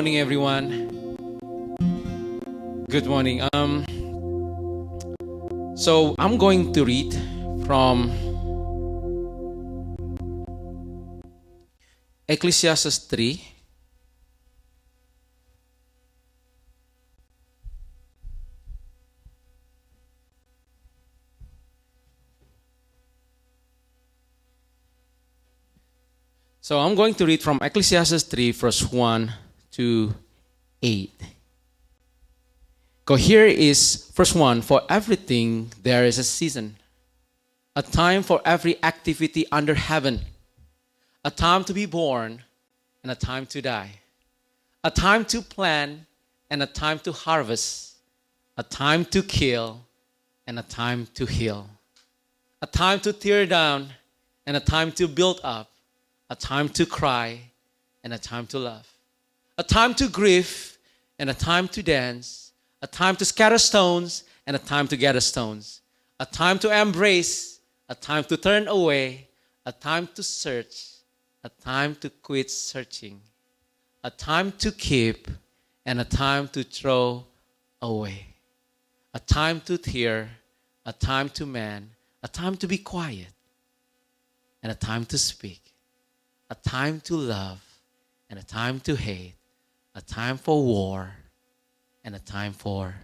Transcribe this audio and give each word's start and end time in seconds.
morning, 0.00 0.16
everyone. 0.16 0.66
Good 2.88 3.04
morning. 3.04 3.44
Um, 3.52 3.84
so 5.76 6.14
I'm 6.18 6.38
going 6.38 6.72
to 6.72 6.86
read 6.86 7.12
from 7.68 8.08
Ecclesiastes 12.26 12.96
3. 13.12 13.44
So 26.62 26.80
I'm 26.80 26.94
going 26.94 27.12
to 27.20 27.26
read 27.26 27.42
from 27.42 27.58
Ecclesiastes 27.60 28.22
3, 28.22 28.52
verse 28.52 28.80
1 28.90 29.49
to 29.72 30.14
8. 30.82 31.10
So 33.08 33.16
here 33.16 33.44
is 33.44 34.08
first 34.14 34.36
one 34.36 34.62
for 34.62 34.82
everything 34.88 35.72
there 35.82 36.04
is 36.04 36.18
a 36.18 36.22
season, 36.22 36.76
a 37.74 37.82
time 37.82 38.22
for 38.22 38.40
every 38.44 38.80
activity 38.84 39.46
under 39.50 39.74
heaven, 39.74 40.20
a 41.24 41.30
time 41.32 41.64
to 41.64 41.74
be 41.74 41.86
born 41.86 42.40
and 43.02 43.10
a 43.10 43.16
time 43.16 43.46
to 43.46 43.60
die, 43.60 43.90
a 44.84 44.92
time 44.92 45.24
to 45.24 45.42
plan, 45.42 46.06
and 46.50 46.62
a 46.62 46.66
time 46.66 47.00
to 47.00 47.10
harvest, 47.10 47.96
a 48.56 48.62
time 48.62 49.04
to 49.06 49.24
kill 49.24 49.80
and 50.46 50.60
a 50.60 50.62
time 50.62 51.08
to 51.14 51.26
heal, 51.26 51.68
a 52.62 52.66
time 52.68 53.00
to 53.00 53.12
tear 53.12 53.44
down 53.44 53.88
and 54.46 54.56
a 54.56 54.60
time 54.60 54.92
to 54.92 55.08
build 55.08 55.40
up, 55.42 55.68
a 56.30 56.36
time 56.36 56.68
to 56.68 56.86
cry 56.86 57.40
and 58.04 58.12
a 58.14 58.18
time 58.18 58.46
to 58.46 58.58
love 58.60 58.89
a 59.60 59.62
time 59.62 59.94
to 59.94 60.08
grieve 60.08 60.78
and 61.18 61.28
a 61.28 61.34
time 61.34 61.68
to 61.68 61.82
dance, 61.82 62.52
a 62.80 62.86
time 62.86 63.14
to 63.14 63.26
scatter 63.26 63.58
stones 63.58 64.24
and 64.46 64.56
a 64.56 64.58
time 64.58 64.88
to 64.88 64.96
gather 64.96 65.20
stones, 65.20 65.82
a 66.18 66.24
time 66.24 66.58
to 66.58 66.68
embrace, 66.72 67.60
a 67.90 67.94
time 67.94 68.24
to 68.24 68.38
turn 68.38 68.66
away, 68.68 69.28
a 69.66 69.70
time 69.70 70.08
to 70.14 70.22
search, 70.22 70.76
a 71.44 71.50
time 71.50 71.94
to 71.96 72.08
quit 72.08 72.50
searching, 72.50 73.20
a 74.02 74.10
time 74.10 74.50
to 74.52 74.72
keep, 74.72 75.28
and 75.84 76.00
a 76.00 76.04
time 76.04 76.48
to 76.48 76.62
throw 76.64 77.26
away, 77.82 78.28
a 79.12 79.18
time 79.20 79.60
to 79.60 79.76
tear, 79.76 80.30
a 80.86 80.92
time 80.94 81.28
to 81.28 81.44
mend. 81.44 81.86
a 82.22 82.28
time 82.28 82.54
to 82.62 82.66
be 82.68 82.76
quiet, 82.78 83.32
and 84.62 84.70
a 84.72 84.74
time 84.74 85.04
to 85.06 85.16
speak, 85.18 85.72
a 86.50 86.54
time 86.54 86.98
to 87.00 87.14
love, 87.16 87.60
and 88.28 88.38
a 88.38 88.42
time 88.42 88.78
to 88.80 88.94
hate 88.94 89.34
a 90.00 90.04
time 90.06 90.38
for 90.38 90.62
war 90.64 91.10
and 92.04 92.14
a 92.14 92.18
time 92.18 92.52
for 92.54 92.94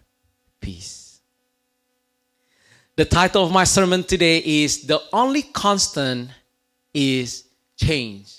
peace. 0.62 1.20
The 2.96 3.04
title 3.04 3.44
of 3.44 3.52
my 3.52 3.64
sermon 3.64 4.02
today 4.02 4.38
is 4.42 4.86
The 4.86 5.02
Only 5.12 5.42
Constant 5.42 6.30
is 6.94 7.44
Change. 7.76 8.36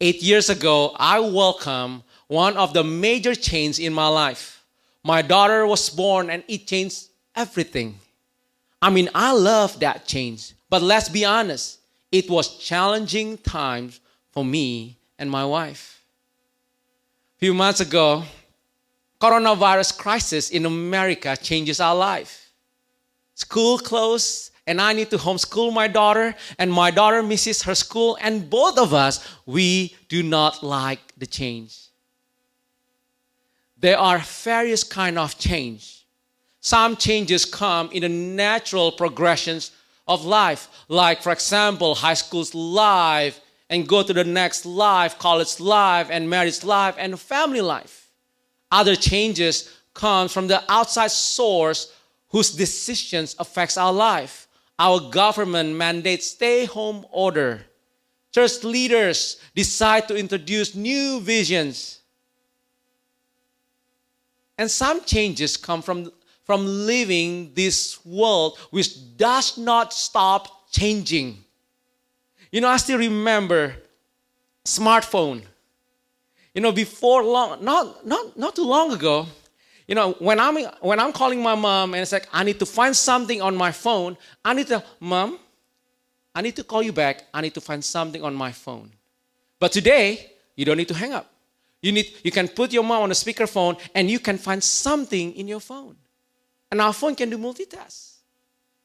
Eight 0.00 0.20
years 0.24 0.50
ago, 0.50 0.96
I 0.98 1.20
welcomed 1.20 2.02
one 2.26 2.56
of 2.56 2.74
the 2.74 2.82
major 2.82 3.36
changes 3.36 3.78
in 3.78 3.94
my 3.94 4.08
life. 4.08 4.64
My 5.04 5.22
daughter 5.22 5.64
was 5.68 5.88
born 5.88 6.30
and 6.30 6.42
it 6.48 6.66
changed 6.66 7.06
everything. 7.36 8.00
I 8.82 8.90
mean, 8.90 9.08
I 9.14 9.30
love 9.30 9.78
that 9.78 10.04
change, 10.04 10.52
but 10.68 10.82
let's 10.82 11.08
be 11.08 11.24
honest, 11.24 11.78
it 12.10 12.28
was 12.28 12.56
challenging 12.58 13.38
times 13.38 14.00
for 14.32 14.44
me 14.44 14.98
and 15.16 15.30
my 15.30 15.44
wife 15.44 15.95
few 17.38 17.52
months 17.52 17.80
ago, 17.80 18.22
coronavirus 19.20 19.98
crisis 19.98 20.50
in 20.50 20.64
America 20.64 21.36
changes 21.36 21.80
our 21.80 21.94
life. 21.94 22.50
School 23.34 23.78
closed, 23.78 24.50
and 24.66 24.80
I 24.80 24.94
need 24.94 25.10
to 25.10 25.18
homeschool 25.18 25.72
my 25.72 25.86
daughter, 25.86 26.34
and 26.58 26.72
my 26.72 26.90
daughter 26.90 27.22
misses 27.22 27.62
her 27.62 27.74
school, 27.74 28.16
and 28.22 28.48
both 28.48 28.78
of 28.78 28.94
us, 28.94 29.26
we 29.44 29.94
do 30.08 30.22
not 30.22 30.62
like 30.62 31.00
the 31.18 31.26
change. 31.26 31.76
There 33.78 33.98
are 33.98 34.18
various 34.18 34.82
kind 34.82 35.18
of 35.18 35.38
change. 35.38 36.06
Some 36.62 36.96
changes 36.96 37.44
come 37.44 37.90
in 37.92 38.00
the 38.00 38.08
natural 38.08 38.90
progressions 38.90 39.72
of 40.08 40.24
life, 40.24 40.68
like 40.88 41.22
for 41.22 41.32
example, 41.32 41.94
high 41.94 42.14
school's 42.14 42.54
life, 42.54 43.38
and 43.68 43.88
go 43.88 44.02
to 44.02 44.12
the 44.12 44.24
next 44.24 44.64
life, 44.66 45.18
college 45.18 45.58
life 45.60 46.08
and 46.10 46.28
marriage 46.28 46.64
life 46.64 46.94
and 46.98 47.18
family 47.18 47.60
life. 47.60 48.10
Other 48.70 48.96
changes 48.96 49.72
come 49.94 50.28
from 50.28 50.46
the 50.48 50.62
outside 50.70 51.10
source 51.10 51.92
whose 52.28 52.50
decisions 52.52 53.34
affects 53.38 53.78
our 53.78 53.92
life. 53.92 54.48
Our 54.78 55.00
government 55.10 55.74
mandates 55.74 56.30
stay-home 56.30 57.06
order. 57.10 57.62
Church 58.32 58.62
leaders 58.62 59.40
decide 59.54 60.06
to 60.08 60.16
introduce 60.16 60.74
new 60.74 61.20
visions. 61.20 62.00
And 64.58 64.70
some 64.70 65.02
changes 65.04 65.56
come 65.56 65.80
from, 65.80 66.12
from 66.44 66.66
living 66.66 67.52
this 67.54 68.04
world 68.04 68.58
which 68.70 69.16
does 69.16 69.56
not 69.56 69.92
stop 69.94 70.70
changing. 70.70 71.38
You 72.50 72.60
know, 72.60 72.68
I 72.68 72.76
still 72.76 72.98
remember 72.98 73.74
smartphone. 74.64 75.42
You 76.54 76.60
know, 76.62 76.72
before 76.72 77.22
long, 77.22 77.62
not 77.62 78.06
not 78.06 78.36
not 78.38 78.54
too 78.56 78.64
long 78.64 78.92
ago, 78.92 79.26
you 79.86 79.94
know, 79.94 80.12
when 80.18 80.38
I'm 80.40 80.56
when 80.80 80.98
I'm 81.00 81.12
calling 81.12 81.42
my 81.42 81.54
mom 81.54 81.92
and 81.94 82.00
it's 82.02 82.12
like 82.12 82.28
I 82.32 82.44
need 82.44 82.58
to 82.60 82.66
find 82.66 82.96
something 82.96 83.42
on 83.42 83.56
my 83.56 83.72
phone, 83.72 84.16
I 84.44 84.54
need 84.54 84.68
to 84.68 84.82
mom, 85.00 85.38
I 86.34 86.40
need 86.42 86.56
to 86.56 86.64
call 86.64 86.82
you 86.82 86.92
back. 86.92 87.24
I 87.34 87.40
need 87.42 87.52
to 87.54 87.60
find 87.60 87.84
something 87.84 88.22
on 88.22 88.34
my 88.34 88.52
phone. 88.52 88.90
But 89.58 89.72
today, 89.72 90.32
you 90.54 90.64
don't 90.64 90.76
need 90.76 90.88
to 90.88 90.94
hang 90.94 91.12
up. 91.12 91.28
You 91.82 91.92
need 91.92 92.14
you 92.24 92.30
can 92.32 92.48
put 92.48 92.72
your 92.72 92.84
mom 92.84 93.02
on 93.02 93.10
a 93.10 93.14
speakerphone 93.18 93.76
and 93.94 94.08
you 94.10 94.18
can 94.20 94.38
find 94.38 94.62
something 94.64 95.34
in 95.36 95.46
your 95.48 95.60
phone. 95.60 95.96
And 96.72 96.80
our 96.80 96.92
phone 96.94 97.14
can 97.14 97.28
do 97.30 97.36
multitask. 97.38 98.16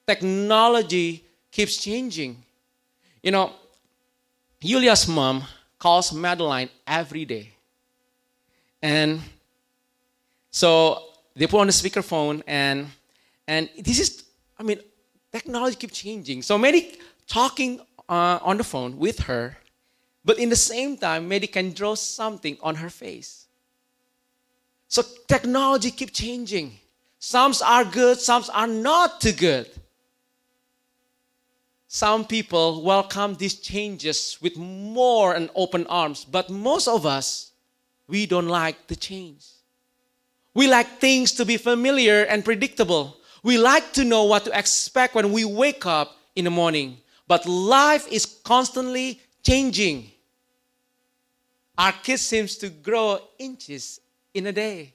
Technology 0.06 1.24
keeps 1.52 1.78
changing. 1.78 2.44
You 3.24 3.30
know, 3.32 3.52
Yulia's 4.62 5.08
mom 5.08 5.44
calls 5.78 6.12
Madeline 6.12 6.70
every 6.88 7.26
day. 7.26 7.52
And 8.82 9.22
so 10.50 11.04
they 11.36 11.46
put 11.48 11.60
on 11.60 11.68
the 11.68 11.74
speakerphone, 11.74 12.42
and 12.48 12.88
and 13.48 13.70
this 13.78 14.00
is, 14.00 14.24
I 14.58 14.64
mean, 14.64 14.80
technology 15.32 15.76
keeps 15.76 15.98
changing. 16.00 16.42
So 16.42 16.58
many 16.58 16.98
talking 17.28 17.80
uh, 18.10 18.40
on 18.42 18.58
the 18.58 18.64
phone 18.64 18.98
with 18.98 19.20
her, 19.20 19.56
but 20.26 20.40
in 20.40 20.50
the 20.50 20.56
same 20.56 20.98
time, 20.98 21.28
Mary 21.28 21.46
can 21.48 21.72
draw 21.74 21.94
something 21.94 22.58
on 22.64 22.76
her 22.76 22.90
face. 22.90 23.46
So 24.88 25.04
technology 25.28 25.92
keeps 25.92 26.14
changing. 26.20 26.80
Some 27.20 27.54
are 27.64 27.86
good, 27.86 28.20
some 28.20 28.44
are 28.52 28.68
not 28.68 29.22
too 29.22 29.32
good. 29.34 29.70
Some 31.94 32.24
people 32.24 32.84
welcome 32.84 33.34
these 33.36 33.56
changes 33.56 34.38
with 34.42 34.56
more 34.56 35.34
and 35.34 35.50
open 35.56 35.86
arms, 35.88 36.24
but 36.24 36.50
most 36.50 36.88
of 36.88 37.06
us, 37.06 37.52
we 38.08 38.26
don't 38.26 38.48
like 38.48 38.88
the 38.88 38.96
change. 38.96 39.44
We 40.54 40.70
like 40.70 40.88
things 41.02 41.34
to 41.34 41.44
be 41.44 41.58
familiar 41.58 42.24
and 42.24 42.46
predictable. 42.46 43.18
We 43.44 43.58
like 43.58 43.92
to 44.00 44.06
know 44.06 44.24
what 44.24 44.46
to 44.46 44.58
expect 44.58 45.16
when 45.16 45.34
we 45.34 45.44
wake 45.44 45.86
up 45.86 46.16
in 46.38 46.46
the 46.46 46.50
morning. 46.50 46.98
But 47.28 47.46
life 47.46 48.08
is 48.10 48.26
constantly 48.26 49.20
changing. 49.44 50.12
Our 51.78 51.92
kids 51.92 52.22
seems 52.22 52.56
to 52.60 52.70
grow 52.70 53.20
inches 53.38 54.00
in 54.34 54.48
a 54.48 54.54
day 54.54 54.94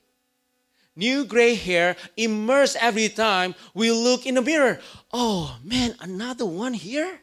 new 0.97 1.25
gray 1.25 1.55
hair, 1.55 1.95
Immerse 2.17 2.75
every 2.81 3.09
time 3.11 3.55
we 3.75 3.93
look 3.93 4.27
in 4.27 4.35
the 4.35 4.43
mirror. 4.43 4.81
Oh 5.13 5.57
man, 5.63 5.95
another 6.01 6.47
one 6.47 6.73
here? 6.75 7.21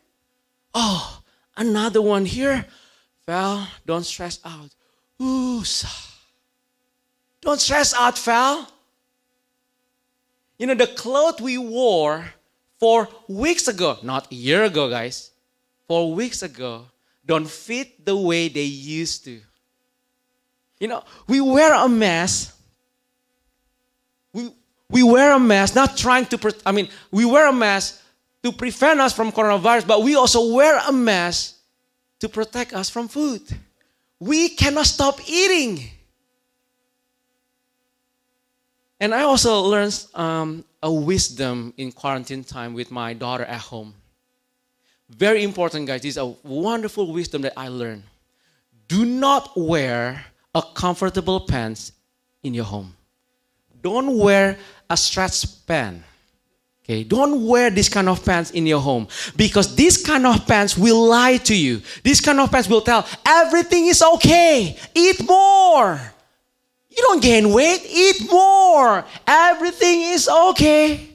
Oh, 0.74 1.20
another 1.58 2.02
one 2.02 2.26
here? 2.26 2.66
Val, 3.26 3.68
don't 3.86 4.04
stress 4.06 4.40
out. 4.46 4.70
Ooh, 5.22 5.64
don't 7.42 7.60
stress 7.60 7.94
out, 7.94 8.18
Val. 8.20 8.68
You 10.58 10.68
know, 10.68 10.76
the 10.76 10.88
clothes 10.88 11.42
we 11.42 11.58
wore 11.58 12.26
four 12.80 13.10
weeks 13.28 13.68
ago, 13.68 13.98
not 14.04 14.32
a 14.32 14.36
year 14.36 14.64
ago, 14.64 14.90
guys, 14.90 15.32
four 15.88 16.14
weeks 16.14 16.42
ago, 16.44 16.86
don't 17.26 17.50
fit 17.50 18.06
the 18.06 18.16
way 18.16 18.48
they 18.50 18.64
used 18.64 19.26
to. 19.26 19.40
You 20.80 20.88
know, 20.90 21.04
we 21.28 21.40
wear 21.42 21.74
a 21.74 21.88
mask 21.88 22.58
we 24.94 25.02
wear 25.04 25.34
a 25.34 25.40
mask 25.40 25.74
not 25.76 25.98
trying 25.98 26.28
to, 26.28 26.38
pre- 26.38 26.62
I 26.66 26.72
mean, 26.72 26.88
we 27.12 27.26
wear 27.26 27.50
a 27.50 27.54
mask 27.54 28.00
to 28.44 28.52
prevent 28.52 29.02
us 29.02 29.12
from 29.12 29.32
coronavirus, 29.32 29.88
but 29.88 30.04
we 30.04 30.16
also 30.16 30.54
wear 30.54 30.80
a 30.88 30.92
mask 30.94 31.56
to 32.20 32.30
protect 32.30 32.74
us 32.74 32.92
from 32.92 33.08
food. 33.08 33.42
We 34.20 34.50
cannot 34.50 34.86
stop 34.86 35.20
eating. 35.28 35.90
And 39.00 39.16
I 39.16 39.24
also 39.24 39.62
learned 39.62 39.98
um, 40.14 40.64
a 40.84 40.94
wisdom 40.94 41.74
in 41.78 41.92
quarantine 41.92 42.44
time 42.44 42.74
with 42.76 42.92
my 42.92 43.14
daughter 43.14 43.46
at 43.46 43.60
home. 43.62 43.96
Very 45.10 45.42
important, 45.44 45.88
guys. 45.88 46.02
This 46.04 46.12
is 46.12 46.18
a 46.18 46.28
wonderful 46.48 47.12
wisdom 47.12 47.42
that 47.42 47.54
I 47.58 47.68
learned. 47.68 48.04
Do 48.88 49.04
not 49.06 49.52
wear 49.58 50.24
a 50.54 50.62
comfortable 50.62 51.42
pants 51.48 51.92
in 52.44 52.54
your 52.54 52.66
home. 52.66 52.96
Don't 53.84 54.18
wear 54.18 54.58
a 54.90 54.96
stretch 54.98 55.46
pant. 55.68 56.02
Okay, 56.84 57.04
don't 57.04 57.46
wear 57.48 57.70
this 57.70 57.88
kind 57.88 58.10
of 58.10 58.26
pants 58.26 58.52
in 58.52 58.66
your 58.68 58.80
home 58.80 59.08
because 59.38 59.74
this 59.74 59.96
kind 60.06 60.26
of 60.26 60.46
pants 60.46 60.78
will 60.78 61.08
lie 61.08 61.38
to 61.38 61.56
you. 61.56 61.82
This 62.04 62.20
kind 62.20 62.40
of 62.42 62.52
pants 62.52 62.68
will 62.68 62.82
tell 62.82 63.06
everything 63.26 63.86
is 63.88 64.02
okay. 64.04 64.76
Eat 64.96 65.26
more. 65.26 66.00
You 66.90 66.98
don't 67.04 67.22
gain 67.22 67.54
weight, 67.54 67.84
eat 67.90 68.30
more. 68.30 69.06
Everything 69.26 70.02
is 70.02 70.28
okay. 70.30 71.08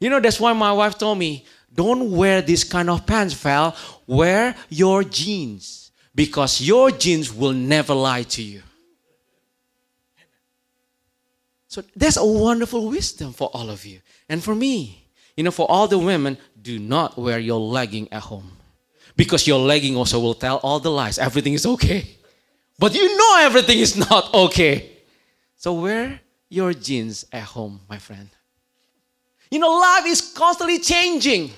You 0.00 0.08
know, 0.08 0.18
that's 0.18 0.40
why 0.40 0.52
my 0.54 0.72
wife 0.72 0.96
told 0.96 1.18
me, 1.18 1.44
don't 1.74 2.10
wear 2.10 2.40
this 2.40 2.64
kind 2.64 2.88
of 2.88 3.06
pants, 3.06 3.34
Val. 3.34 3.76
Wear 4.06 4.54
your 4.70 5.04
jeans 5.04 5.92
because 6.14 6.60
your 6.62 6.90
jeans 6.90 7.32
will 7.32 7.52
never 7.52 7.92
lie 7.94 8.22
to 8.22 8.42
you. 8.42 8.62
So 11.72 11.80
there's 11.96 12.18
a 12.20 12.26
wonderful 12.26 12.90
wisdom 12.92 13.32
for 13.32 13.48
all 13.56 13.70
of 13.72 13.86
you 13.86 14.00
and 14.28 14.44
for 14.44 14.54
me. 14.54 15.08
You 15.38 15.44
know, 15.44 15.50
for 15.50 15.64
all 15.70 15.88
the 15.88 15.96
women, 15.96 16.36
do 16.60 16.78
not 16.78 17.16
wear 17.16 17.38
your 17.38 17.58
legging 17.58 18.12
at 18.12 18.24
home 18.28 18.52
because 19.16 19.46
your 19.48 19.58
legging 19.58 19.96
also 19.96 20.20
will 20.20 20.34
tell 20.36 20.58
all 20.60 20.80
the 20.80 20.90
lies. 20.90 21.16
Everything 21.18 21.54
is 21.54 21.64
okay. 21.64 22.04
But 22.78 22.94
you 22.94 23.16
know 23.16 23.38
everything 23.40 23.78
is 23.78 23.96
not 23.96 24.34
okay. 24.34 24.92
So 25.56 25.72
wear 25.72 26.20
your 26.50 26.74
jeans 26.74 27.24
at 27.32 27.44
home, 27.56 27.80
my 27.88 27.96
friend. 27.96 28.28
You 29.50 29.58
know, 29.58 29.70
life 29.72 30.04
is 30.04 30.20
constantly 30.20 30.78
changing. 30.78 31.52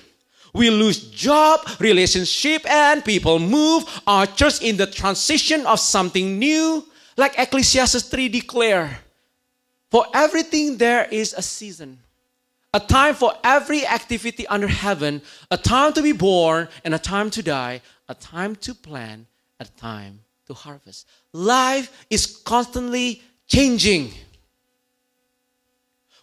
We 0.53 0.69
lose 0.69 1.09
job, 1.11 1.59
relationship, 1.81 2.63
and 2.71 3.03
people 3.03 3.37
move. 3.39 3.83
Our 4.07 4.27
church 4.27 4.61
in 4.61 4.77
the 4.77 4.87
transition 4.87 5.65
of 5.67 5.77
something 5.81 6.39
new, 6.39 6.87
like 7.17 7.35
Ecclesiastes 7.37 8.07
3 8.07 8.29
declare. 8.29 9.01
For 9.91 10.05
everything 10.13 10.77
there 10.77 11.05
is 11.11 11.33
a 11.33 11.41
season, 11.41 11.99
a 12.73 12.79
time 12.79 13.15
for 13.15 13.33
every 13.43 13.85
activity 13.85 14.45
under 14.47 14.67
heaven, 14.67 15.21
a 15.51 15.57
time 15.57 15.93
to 15.93 16.01
be 16.01 16.11
born 16.11 16.67
and 16.83 16.93
a 16.93 16.99
time 16.99 17.29
to 17.31 17.43
die, 17.43 17.81
a 18.09 18.15
time 18.15 18.55
to 18.57 18.73
plant, 18.73 19.27
a 19.59 19.65
time 19.79 20.19
to 20.47 20.53
harvest. 20.53 21.07
Life 21.33 22.05
is 22.09 22.25
constantly 22.25 23.21
changing. 23.47 24.11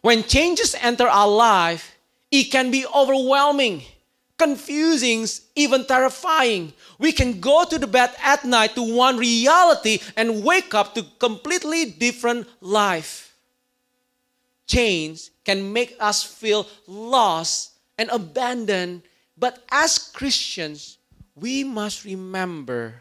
When 0.03 0.25
changes 0.25 0.75
enter 0.81 1.07
our 1.07 1.29
life, 1.29 1.95
it 2.31 2.45
can 2.51 2.71
be 2.73 2.85
overwhelming, 2.95 3.83
confusing, 4.37 5.27
even 5.55 5.87
terrifying. 5.87 6.73
We 6.99 7.13
can 7.13 7.41
go 7.41 7.65
to 7.65 7.79
the 7.79 7.87
bed 7.87 8.11
at 8.21 8.45
night 8.45 8.75
to 8.75 8.83
one 8.83 9.17
reality 9.19 10.01
and 10.17 10.43
wake 10.43 10.75
up 10.75 10.95
to 10.95 11.05
completely 11.21 11.85
different 11.87 12.49
life 12.61 13.32
chains 14.73 15.31
can 15.45 15.71
make 15.71 15.95
us 16.01 16.25
feel 16.25 16.67
lost 16.87 17.73
and 17.99 18.09
abandoned. 18.09 19.03
But 19.37 19.63
as 19.71 19.99
Christians, 19.99 20.97
we 21.37 21.63
must 21.63 22.05
remember 22.07 22.95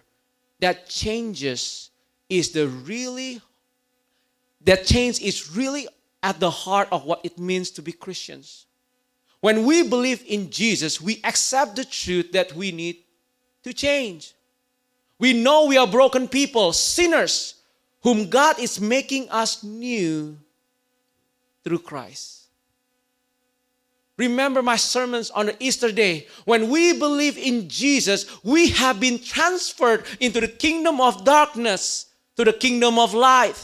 that 0.59 0.89
changes 0.89 1.89
is 2.29 2.51
the 2.51 2.67
really 2.67 3.41
that 4.63 4.85
change 4.85 5.19
is 5.21 5.55
really 5.55 5.87
at 6.21 6.39
the 6.39 6.51
heart 6.51 6.87
of 6.91 7.05
what 7.05 7.21
it 7.23 7.39
means 7.39 7.71
to 7.71 7.81
be 7.81 7.91
Christians. 7.91 8.67
When 9.39 9.65
we 9.65 9.81
believe 9.81 10.23
in 10.27 10.51
Jesus, 10.51 11.01
we 11.01 11.19
accept 11.23 11.75
the 11.75 11.85
truth 11.85 12.31
that 12.33 12.53
we 12.53 12.71
need 12.71 12.97
to 13.63 13.73
change. 13.73 14.33
We 15.17 15.33
know 15.33 15.65
we 15.65 15.77
are 15.77 15.87
broken 15.87 16.27
people, 16.27 16.73
sinners, 16.73 17.55
whom 18.03 18.29
God 18.29 18.59
is 18.59 18.79
making 18.79 19.29
us 19.31 19.63
new 19.63 20.37
through 21.63 21.79
Christ. 21.79 22.37
Remember 24.17 24.61
my 24.61 24.75
sermons 24.75 25.31
on 25.31 25.47
the 25.47 25.63
Easter 25.63 25.91
day. 25.91 26.27
When 26.45 26.69
we 26.69 26.93
believe 26.99 27.37
in 27.37 27.67
Jesus, 27.67 28.25
we 28.43 28.69
have 28.71 28.99
been 28.99 29.17
transferred 29.19 30.03
into 30.19 30.39
the 30.39 30.47
kingdom 30.47 31.01
of 31.01 31.23
darkness 31.25 32.07
to 32.37 32.43
the 32.43 32.53
kingdom 32.53 32.99
of 32.99 33.13
light. 33.13 33.57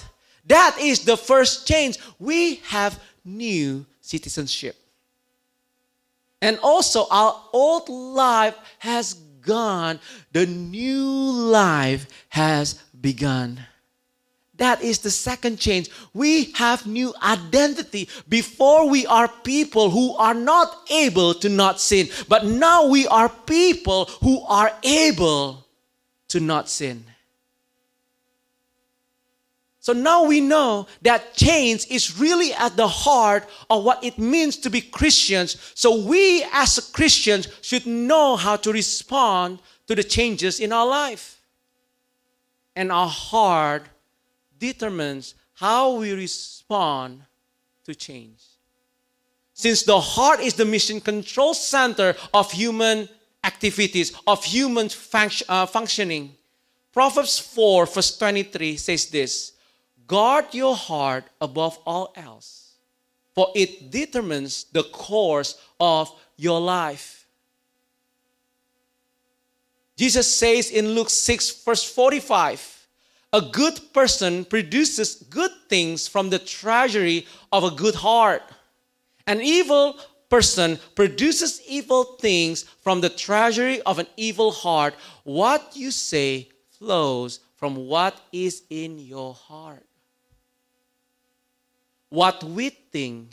That 0.45 0.77
is 0.79 1.03
the 1.05 1.17
first 1.17 1.67
change. 1.67 1.97
We 2.17 2.55
have 2.73 2.99
new 3.23 3.85
citizenship. 4.01 4.75
And 6.41 6.57
also, 6.63 7.07
our 7.09 7.33
old 7.51 7.89
life 7.89 8.55
has 8.79 9.15
gone, 9.41 9.99
the 10.33 10.45
new 10.45 11.03
life 11.31 12.05
has 12.29 12.75
begun. 13.01 13.59
That 14.57 14.81
is 14.81 14.99
the 14.99 15.11
second 15.11 15.59
change. 15.59 15.89
We 16.13 16.51
have 16.55 16.85
new 16.85 17.13
identity. 17.23 18.09
Before 18.27 18.87
we 18.89 19.05
are 19.05 19.27
people 19.27 19.91
who 19.91 20.15
are 20.17 20.33
not 20.33 20.75
able 20.89 21.33
to 21.35 21.49
not 21.49 21.79
sin, 21.79 22.09
but 22.27 22.45
now 22.45 22.87
we 22.87 23.07
are 23.07 23.29
people 23.29 24.05
who 24.23 24.41
are 24.47 24.71
able 24.83 25.63
to 26.29 26.39
not 26.39 26.69
sin. 26.69 27.05
So 29.79 29.93
now 29.93 30.25
we 30.25 30.41
know 30.41 30.85
that 31.03 31.33
change 31.33 31.85
is 31.89 32.19
really 32.19 32.51
at 32.53 32.75
the 32.75 32.87
heart 32.87 33.47
of 33.69 33.85
what 33.85 34.03
it 34.03 34.17
means 34.17 34.57
to 34.57 34.69
be 34.69 34.81
Christians. 34.81 35.55
So 35.75 36.03
we 36.03 36.45
as 36.51 36.77
Christians 36.91 37.47
should 37.61 37.85
know 37.85 38.35
how 38.35 38.57
to 38.57 38.73
respond 38.73 39.59
to 39.87 39.95
the 39.95 40.03
changes 40.03 40.59
in 40.59 40.73
our 40.73 40.85
life. 40.85 41.39
And 42.75 42.91
our 42.91 43.07
heart 43.07 43.83
determines 44.59 45.35
how 45.55 45.93
we 45.95 46.11
respond 46.13 47.21
to 47.85 47.95
change. 47.95 48.41
Since 49.53 49.83
the 49.83 49.99
heart 49.99 50.39
is 50.39 50.53
the 50.53 50.65
mission 50.65 51.01
control 51.01 51.53
center 51.53 52.15
of 52.33 52.51
human 52.51 53.09
activities, 53.43 54.13
of 54.27 54.43
human 54.43 54.89
function, 54.89 55.47
uh, 55.49 55.65
functioning, 55.65 56.35
Proverbs 56.93 57.39
4, 57.39 57.85
verse 57.85 58.17
23 58.17 58.77
says 58.77 59.07
this 59.09 59.53
Guard 60.05 60.45
your 60.51 60.75
heart 60.75 61.25
above 61.41 61.77
all 61.85 62.13
else, 62.15 62.73
for 63.33 63.49
it 63.55 63.89
determines 63.91 64.65
the 64.71 64.83
course 64.83 65.59
of 65.79 66.11
your 66.37 66.59
life. 66.59 67.25
Jesus 69.97 70.29
says 70.31 70.69
in 70.69 70.89
Luke 70.91 71.09
6, 71.09 71.63
verse 71.63 71.83
45, 71.83 72.76
a 73.33 73.41
good 73.41 73.79
person 73.93 74.45
produces 74.45 75.15
good 75.15 75.51
things 75.67 76.07
from 76.07 76.29
the 76.29 76.39
treasury 76.39 77.27
of 77.51 77.63
a 77.63 77.71
good 77.71 77.95
heart. 77.95 78.41
An 79.25 79.41
evil 79.41 79.97
person 80.29 80.79
produces 80.95 81.61
evil 81.67 82.03
things 82.03 82.63
from 82.63 83.01
the 83.01 83.09
treasury 83.09 83.81
of 83.81 83.99
an 83.99 84.07
evil 84.15 84.51
heart. 84.51 84.95
What 85.23 85.71
you 85.75 85.91
say 85.91 86.49
flows 86.71 87.41
from 87.57 87.75
what 87.87 88.21
is 88.31 88.63
in 88.69 88.97
your 88.99 89.33
heart. 89.33 89.83
What 92.09 92.41
we 92.45 92.69
think, 92.69 93.31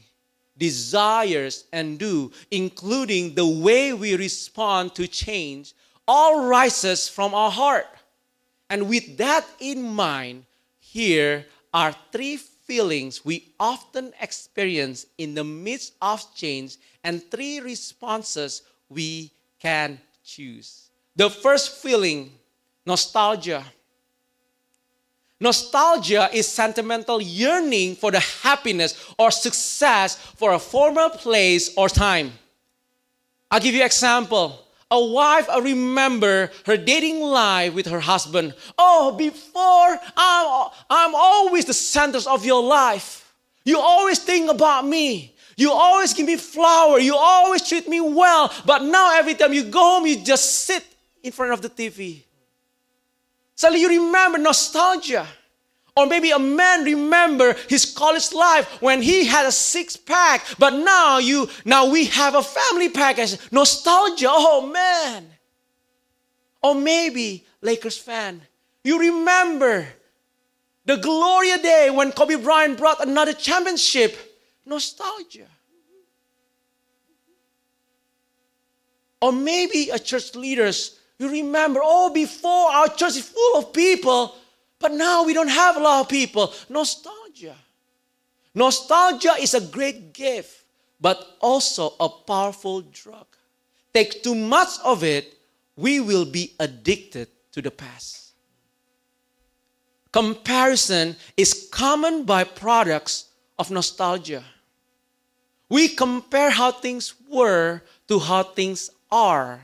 desires, 0.58 1.64
and 1.72 1.98
do, 1.98 2.32
including 2.50 3.34
the 3.34 3.46
way 3.46 3.92
we 3.92 4.16
respond 4.16 4.96
to 4.96 5.06
change, 5.06 5.72
all 6.08 6.46
rises 6.46 7.08
from 7.08 7.34
our 7.34 7.50
heart. 7.50 7.86
And 8.74 8.88
with 8.90 9.18
that 9.18 9.46
in 9.60 9.80
mind, 9.84 10.46
here 10.80 11.46
are 11.72 11.94
three 12.10 12.36
feelings 12.36 13.24
we 13.24 13.54
often 13.60 14.12
experience 14.20 15.06
in 15.16 15.32
the 15.32 15.44
midst 15.44 15.92
of 16.02 16.18
change 16.34 16.78
and 17.04 17.22
three 17.30 17.60
responses 17.60 18.62
we 18.88 19.30
can 19.62 20.00
choose. 20.24 20.90
The 21.14 21.30
first 21.30 21.78
feeling, 21.84 22.32
nostalgia. 22.84 23.62
Nostalgia 25.38 26.28
is 26.32 26.48
sentimental 26.48 27.22
yearning 27.22 27.94
for 27.94 28.10
the 28.10 28.18
happiness 28.42 28.98
or 29.16 29.30
success 29.30 30.16
for 30.34 30.52
a 30.54 30.58
former 30.58 31.10
place 31.10 31.70
or 31.76 31.88
time. 31.88 32.32
I'll 33.52 33.60
give 33.60 33.72
you 33.74 33.82
an 33.82 33.86
example 33.86 34.63
a 34.94 35.04
wife, 35.04 35.48
I 35.50 35.58
remember 35.58 36.50
her 36.66 36.76
dating 36.76 37.20
life 37.20 37.74
with 37.74 37.86
her 37.86 38.00
husband. 38.00 38.54
Oh, 38.78 39.12
before 39.18 39.98
I'm, 40.16 40.68
I'm 40.88 41.14
always 41.14 41.64
the 41.64 41.74
center 41.74 42.20
of 42.30 42.44
your 42.44 42.62
life. 42.62 43.30
You 43.64 43.80
always 43.80 44.20
think 44.20 44.50
about 44.50 44.86
me. 44.86 45.34
You 45.56 45.70
always 45.72 46.14
give 46.14 46.26
me 46.26 46.36
flower. 46.36 46.98
You 46.98 47.16
always 47.16 47.66
treat 47.68 47.88
me 47.88 48.00
well. 48.00 48.52
But 48.64 48.82
now 48.82 49.16
every 49.18 49.34
time 49.34 49.52
you 49.52 49.64
go 49.64 49.80
home, 49.80 50.06
you 50.06 50.22
just 50.24 50.64
sit 50.66 50.84
in 51.22 51.32
front 51.32 51.52
of 51.52 51.62
the 51.62 51.70
TV. 51.70 52.22
Suddenly 53.54 53.80
you 53.82 53.88
remember 53.88 54.38
nostalgia. 54.38 55.26
Or 55.96 56.06
maybe 56.06 56.32
a 56.32 56.38
man 56.40 56.82
remember 56.84 57.54
his 57.68 57.84
college 57.84 58.32
life 58.32 58.66
when 58.82 59.00
he 59.00 59.24
had 59.26 59.46
a 59.46 59.52
six 59.52 59.96
pack, 59.96 60.44
but 60.58 60.70
now 60.70 61.18
you 61.18 61.48
now 61.64 61.86
we 61.88 62.06
have 62.06 62.34
a 62.34 62.42
family 62.42 62.88
package. 62.88 63.38
Nostalgia. 63.52 64.26
Oh 64.28 64.66
man. 64.66 65.26
Or 66.64 66.74
maybe 66.74 67.46
Lakers 67.62 67.96
fan, 67.96 68.40
you 68.82 68.98
remember 68.98 69.86
the 70.84 70.96
Gloria 70.96 71.58
day 71.62 71.90
when 71.90 72.10
Kobe 72.10 72.36
Bryant 72.36 72.76
brought 72.76 73.06
another 73.06 73.32
championship. 73.32 74.16
Nostalgia. 74.66 75.46
Or 79.20 79.32
maybe 79.32 79.90
a 79.90 79.98
church 79.98 80.34
leaders, 80.34 80.98
you 81.18 81.28
remember, 81.30 81.80
oh, 81.82 82.12
before 82.12 82.70
our 82.72 82.88
church 82.88 83.16
is 83.16 83.28
full 83.28 83.56
of 83.58 83.72
people 83.72 84.34
but 84.78 84.92
now 84.92 85.24
we 85.24 85.32
don't 85.34 85.48
have 85.48 85.76
a 85.76 85.80
lot 85.80 86.00
of 86.00 86.08
people. 86.08 86.52
Nostalgia. 86.68 87.56
Nostalgia 88.54 89.34
is 89.40 89.54
a 89.54 89.60
great 89.60 90.12
gift, 90.12 90.64
but 91.00 91.36
also 91.40 91.94
a 92.00 92.08
powerful 92.08 92.82
drug. 92.82 93.26
Take 93.92 94.22
too 94.22 94.34
much 94.34 94.70
of 94.84 95.02
it, 95.04 95.34
we 95.76 96.00
will 96.00 96.24
be 96.24 96.52
addicted 96.60 97.28
to 97.52 97.62
the 97.62 97.70
past. 97.70 98.32
Comparison 100.12 101.16
is 101.36 101.68
common 101.72 102.22
by 102.24 102.44
products 102.44 103.26
of 103.58 103.70
nostalgia. 103.70 104.44
We 105.68 105.88
compare 105.88 106.50
how 106.50 106.70
things 106.70 107.14
were 107.28 107.82
to 108.06 108.18
how 108.20 108.44
things 108.44 108.90
are 109.10 109.60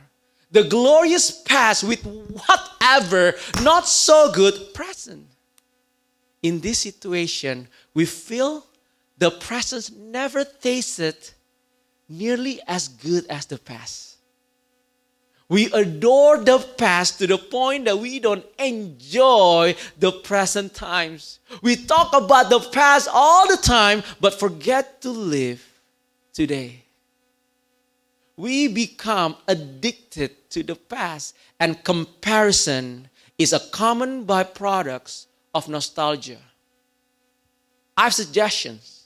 the 0.50 0.64
glorious 0.64 1.42
past 1.42 1.84
with 1.84 2.02
whatever 2.04 3.34
not 3.62 3.86
so 3.88 4.32
good 4.32 4.74
present. 4.74 5.26
In 6.42 6.60
this 6.60 6.80
situation, 6.80 7.68
we 7.94 8.06
feel 8.06 8.64
the 9.18 9.30
present 9.30 9.90
never 9.98 10.44
tasted 10.44 11.14
nearly 12.08 12.60
as 12.66 12.88
good 12.88 13.26
as 13.28 13.46
the 13.46 13.58
past. 13.58 14.16
We 15.48 15.70
adore 15.72 16.38
the 16.38 16.58
past 16.78 17.18
to 17.18 17.26
the 17.26 17.36
point 17.36 17.84
that 17.84 17.98
we 17.98 18.20
don't 18.20 18.44
enjoy 18.58 19.74
the 19.98 20.12
present 20.12 20.74
times. 20.74 21.40
We 21.60 21.74
talk 21.76 22.12
about 22.16 22.50
the 22.50 22.60
past 22.72 23.08
all 23.12 23.48
the 23.48 23.56
time, 23.60 24.02
but 24.20 24.38
forget 24.38 25.00
to 25.02 25.10
live 25.10 25.62
today 26.32 26.84
we 28.40 28.68
become 28.68 29.36
addicted 29.48 30.48
to 30.50 30.62
the 30.62 30.74
past, 30.74 31.36
and 31.60 31.84
comparison 31.84 33.06
is 33.38 33.52
a 33.52 33.60
common 33.70 34.24
byproduct 34.24 35.26
of 35.54 35.68
nostalgia. 35.68 36.38
I 37.98 38.04
have 38.04 38.14
suggestions. 38.14 39.04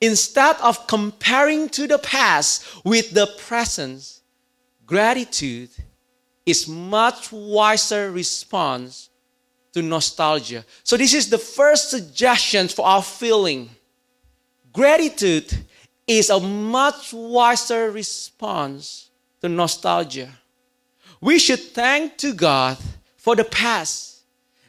Instead 0.00 0.54
of 0.62 0.86
comparing 0.86 1.68
to 1.70 1.88
the 1.88 1.98
past 1.98 2.84
with 2.84 3.10
the 3.14 3.26
present, 3.46 4.20
gratitude 4.86 5.70
is 6.46 6.68
much 6.68 7.32
wiser 7.32 8.12
response 8.12 9.10
to 9.72 9.82
nostalgia. 9.82 10.64
So 10.84 10.96
this 10.96 11.14
is 11.14 11.28
the 11.28 11.36
first 11.38 11.90
suggestion 11.90 12.68
for 12.68 12.86
our 12.86 13.02
feeling. 13.02 13.70
Gratitude 14.72 15.52
is 16.08 16.30
a 16.30 16.40
much 16.40 17.12
wiser 17.12 17.90
response 17.92 19.10
to 19.42 19.48
nostalgia. 19.48 20.30
We 21.20 21.38
should 21.38 21.60
thank 21.60 22.16
to 22.18 22.32
God 22.32 22.78
for 23.18 23.36
the 23.36 23.44
past 23.44 24.22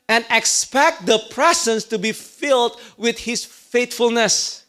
and 0.10 0.25
expect 0.29 1.05
the 1.05 1.19
present 1.31 1.84
to 1.89 1.98
be 1.98 2.12
filled 2.12 2.79
with 2.98 3.17
his 3.19 3.46
faithfulness. 3.46 4.65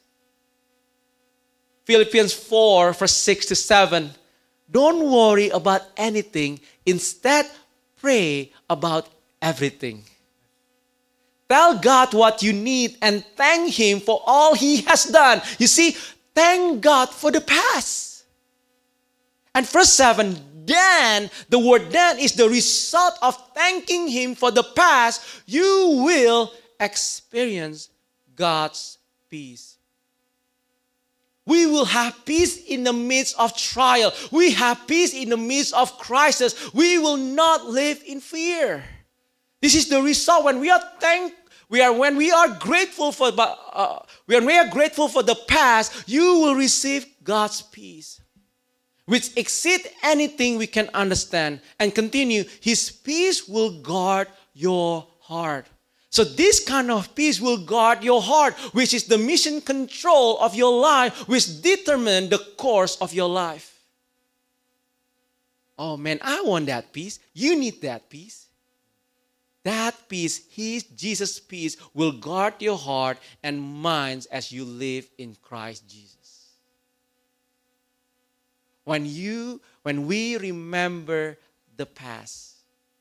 Philippians 1.84 2.32
4 2.32 2.92
verse 2.92 3.12
6 3.16 3.46
to 3.46 3.54
7. 3.56 4.10
Don't 4.70 5.10
worry 5.10 5.48
about 5.48 5.80
anything, 5.96 6.60
instead 6.86 7.46
pray 8.00 8.52
about 8.70 9.08
everything. 9.42 10.04
Tell 11.48 11.76
God 11.80 12.14
what 12.14 12.44
you 12.44 12.52
need 12.52 12.96
and 13.02 13.24
thank 13.34 13.74
Him 13.74 13.98
for 13.98 14.22
all 14.24 14.54
He 14.54 14.82
has 14.82 15.06
done. 15.06 15.42
You 15.58 15.66
see, 15.66 15.96
Thank 16.40 16.80
God 16.80 17.10
for 17.12 17.28
the 17.30 17.42
past. 17.44 18.24
And 19.54 19.68
verse 19.68 19.92
7 19.92 20.38
then, 20.64 21.28
the 21.52 21.58
word 21.58 21.90
then 21.92 22.16
is 22.18 22.32
the 22.32 22.48
result 22.48 23.18
of 23.20 23.36
thanking 23.52 24.08
Him 24.08 24.32
for 24.34 24.48
the 24.50 24.62
past. 24.64 25.20
You 25.44 26.00
will 26.02 26.50
experience 26.80 27.90
God's 28.36 28.96
peace. 29.28 29.76
We 31.44 31.66
will 31.66 31.84
have 31.84 32.24
peace 32.24 32.56
in 32.64 32.84
the 32.88 32.92
midst 32.94 33.36
of 33.38 33.52
trial. 33.54 34.10
We 34.32 34.52
have 34.56 34.86
peace 34.88 35.12
in 35.12 35.28
the 35.28 35.36
midst 35.36 35.74
of 35.76 35.92
crisis. 35.98 36.56
We 36.72 36.96
will 36.98 37.18
not 37.20 37.66
live 37.68 38.00
in 38.06 38.18
fear. 38.24 38.80
This 39.60 39.74
is 39.76 39.90
the 39.92 40.00
result 40.00 40.44
when 40.48 40.56
we 40.58 40.70
are 40.70 40.80
thank 41.04 41.34
we 41.70 41.80
are 41.82 41.92
when 41.92 42.16
we 42.16 42.32
are 42.32 42.48
grateful 42.58 43.12
for 43.14 43.30
uh, 43.38 44.00
when 44.26 44.44
we 44.44 44.58
are 44.58 44.66
grateful 44.68 45.06
for 45.06 45.22
the 45.22 45.36
past, 45.46 46.02
you 46.08 46.40
will 46.42 46.56
receive 46.56 47.06
God's 47.22 47.62
peace, 47.62 48.20
which 49.06 49.30
exceeds 49.36 49.86
anything 50.02 50.58
we 50.58 50.66
can 50.66 50.90
understand. 50.92 51.60
And 51.78 51.94
continue, 51.94 52.42
His 52.60 52.90
peace 52.90 53.46
will 53.46 53.80
guard 53.82 54.26
your 54.52 55.06
heart. 55.20 55.68
So 56.12 56.24
this 56.24 56.58
kind 56.62 56.90
of 56.90 57.14
peace 57.14 57.40
will 57.40 57.62
guard 57.64 58.02
your 58.02 58.20
heart, 58.20 58.54
which 58.74 58.92
is 58.92 59.04
the 59.04 59.16
mission 59.16 59.60
control 59.60 60.40
of 60.42 60.56
your 60.56 60.74
life, 60.76 61.22
which 61.28 61.62
determine 61.62 62.30
the 62.30 62.42
course 62.58 62.96
of 62.98 63.14
your 63.14 63.28
life. 63.28 63.76
Oh 65.78 65.96
man, 65.96 66.18
I 66.22 66.42
want 66.42 66.66
that 66.66 66.92
peace. 66.92 67.20
You 67.32 67.54
need 67.56 67.80
that 67.82 68.10
peace. 68.10 68.48
That 69.64 70.08
peace, 70.08 70.40
His 70.50 70.84
Jesus' 70.84 71.38
peace, 71.38 71.76
will 71.92 72.12
guard 72.12 72.54
your 72.60 72.78
heart 72.78 73.18
and 73.42 73.60
minds 73.60 74.26
as 74.26 74.50
you 74.50 74.64
live 74.64 75.08
in 75.18 75.36
Christ 75.42 75.86
Jesus. 75.86 76.16
When 78.84 79.04
you, 79.04 79.60
when 79.82 80.06
we 80.06 80.38
remember 80.38 81.36
the 81.76 81.86
past, 81.86 82.54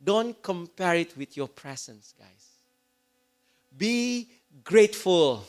don't 0.04 0.42
compare 0.42 0.96
it 0.96 1.18
with 1.18 1.36
your 1.38 1.48
presence, 1.48 2.14
guys. 2.18 2.48
Be 3.78 4.30
grateful. 4.64 5.46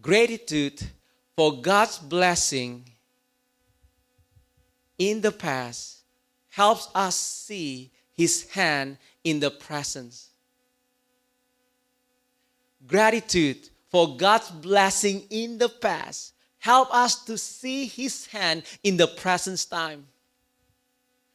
Gratitude 0.00 0.82
for 1.36 1.60
God's 1.60 1.98
blessing 1.98 2.84
in 4.98 5.20
the 5.20 5.32
past 5.32 6.03
helps 6.54 6.88
us 6.94 7.16
see 7.18 7.90
His 8.16 8.48
hand 8.50 8.96
in 9.24 9.40
the 9.40 9.50
presence. 9.50 10.28
Gratitude 12.86 13.68
for 13.90 14.16
God's 14.16 14.50
blessing 14.50 15.24
in 15.30 15.58
the 15.58 15.68
past 15.68 16.32
help 16.58 16.94
us 16.94 17.24
to 17.24 17.36
see 17.36 17.86
his 17.86 18.26
hand 18.26 18.62
in 18.82 18.96
the 18.96 19.06
present 19.06 19.66
time. 19.68 20.06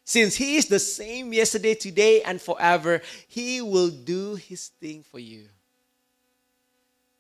Since 0.06 0.36
he 0.36 0.56
is 0.56 0.68
the 0.68 0.80
same 0.80 1.34
yesterday, 1.34 1.74
today, 1.76 2.22
and 2.22 2.40
forever, 2.42 3.02
he 3.28 3.62
will 3.62 3.90
do 3.90 4.36
his 4.36 4.68
thing 4.80 5.04
for 5.04 5.20
you. 5.20 5.46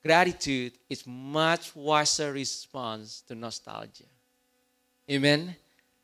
Gratitude 0.05 0.73
is 0.89 1.05
much 1.05 1.75
wiser 1.75 2.31
response 2.31 3.21
to 3.27 3.35
nostalgia. 3.35 4.05
Amen. 5.09 5.55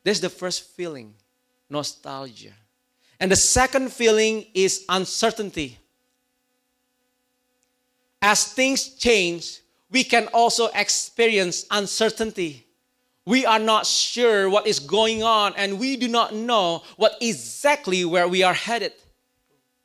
That's 0.04 0.20
the 0.20 0.30
first 0.30 0.64
feeling 0.76 1.14
nostalgia. 1.70 2.52
And 3.20 3.32
the 3.32 3.36
second 3.36 3.92
feeling 3.92 4.46
is 4.54 4.86
uncertainty. 4.90 5.78
As 8.22 8.44
things 8.46 8.96
change, 8.96 9.62
we 9.92 10.04
can 10.04 10.28
also 10.28 10.68
experience 10.76 11.66
uncertainty. 11.72 12.66
We 13.26 13.46
are 13.46 13.60
not 13.60 13.86
sure 13.86 14.50
what 14.50 14.68
is 14.68 14.80
going 14.80 15.24
on, 15.24 15.54
and 15.58 15.80
we 15.80 15.96
do 15.96 16.08
not 16.08 16.34
know 16.34 16.84
what 16.98 17.14
exactly 17.22 18.06
where 18.06 18.28
we 18.28 18.44
are 18.44 18.54
headed. 18.54 18.94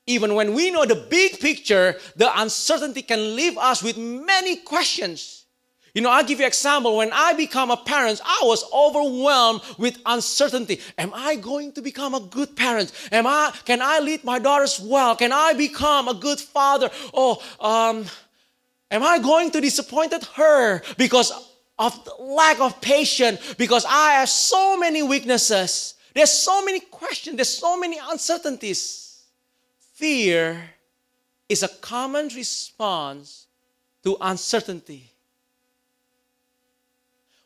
Even 0.07 0.35
when 0.35 0.55
we 0.55 0.71
know 0.71 0.85
the 0.85 0.95
big 0.97 1.39
picture, 1.39 1.97
the 2.17 2.29
uncertainty 2.41 3.03
can 3.03 3.37
leave 3.37 3.57
us 3.57 3.83
with 3.83 3.97
many 3.97 4.57
questions 4.57 5.40
you 5.95 6.03
know, 6.03 6.11
I'll 6.11 6.25
give 6.25 6.39
you 6.39 6.45
an 6.45 6.49
example. 6.49 6.97
When 6.97 7.11
I 7.13 7.33
become 7.33 7.71
a 7.71 7.77
parent, 7.77 8.21
I 8.25 8.39
was 8.43 8.65
overwhelmed 8.73 9.61
with 9.79 9.99
uncertainty. 10.07 10.81
Am 10.99 11.13
I 11.15 11.37
going 11.37 11.73
to 11.73 11.83
become 11.83 12.15
a 12.15 12.21
good 12.21 12.55
parent? 12.57 12.93
Am 13.11 13.27
I, 13.27 13.53
can 13.65 13.83
I 13.83 13.99
lead 14.01 14.23
my 14.25 14.39
daughters 14.39 14.81
well? 14.81 15.17
Can 15.17 15.33
I 15.33 15.53
become 15.53 16.09
a 16.09 16.15
good 16.15 16.41
father? 16.41 16.91
Oh, 17.13 17.43
um, 17.59 18.05
am 18.91 19.03
I 19.03 19.19
going 19.19 19.51
to 19.53 19.61
disappoint 19.61 20.13
her 20.35 20.83
because 20.97 21.33
of 21.79 22.09
lack 22.21 22.61
of 22.61 22.81
patience? 22.81 23.55
Because 23.55 23.85
I 23.89 24.13
have 24.13 24.29
so 24.29 24.77
many 24.77 25.03
weaknesses. 25.03 25.95
There's 26.15 26.31
so 26.33 26.65
many 26.65 26.81
questions. 26.81 27.37
There's 27.37 27.49
so 27.49 27.79
many 27.79 27.99
uncertainties. 28.01 29.25
Fear 29.95 30.61
is 31.49 31.63
a 31.65 31.69
common 31.69 32.29
response 32.29 33.47
to 34.05 34.17
uncertainty 34.21 35.10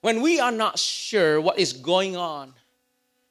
when 0.05 0.21
we 0.21 0.39
are 0.39 0.53
not 0.53 0.79
sure 0.79 1.41
what 1.41 1.59
is 1.59 1.73
going 1.73 2.15
on, 2.15 2.53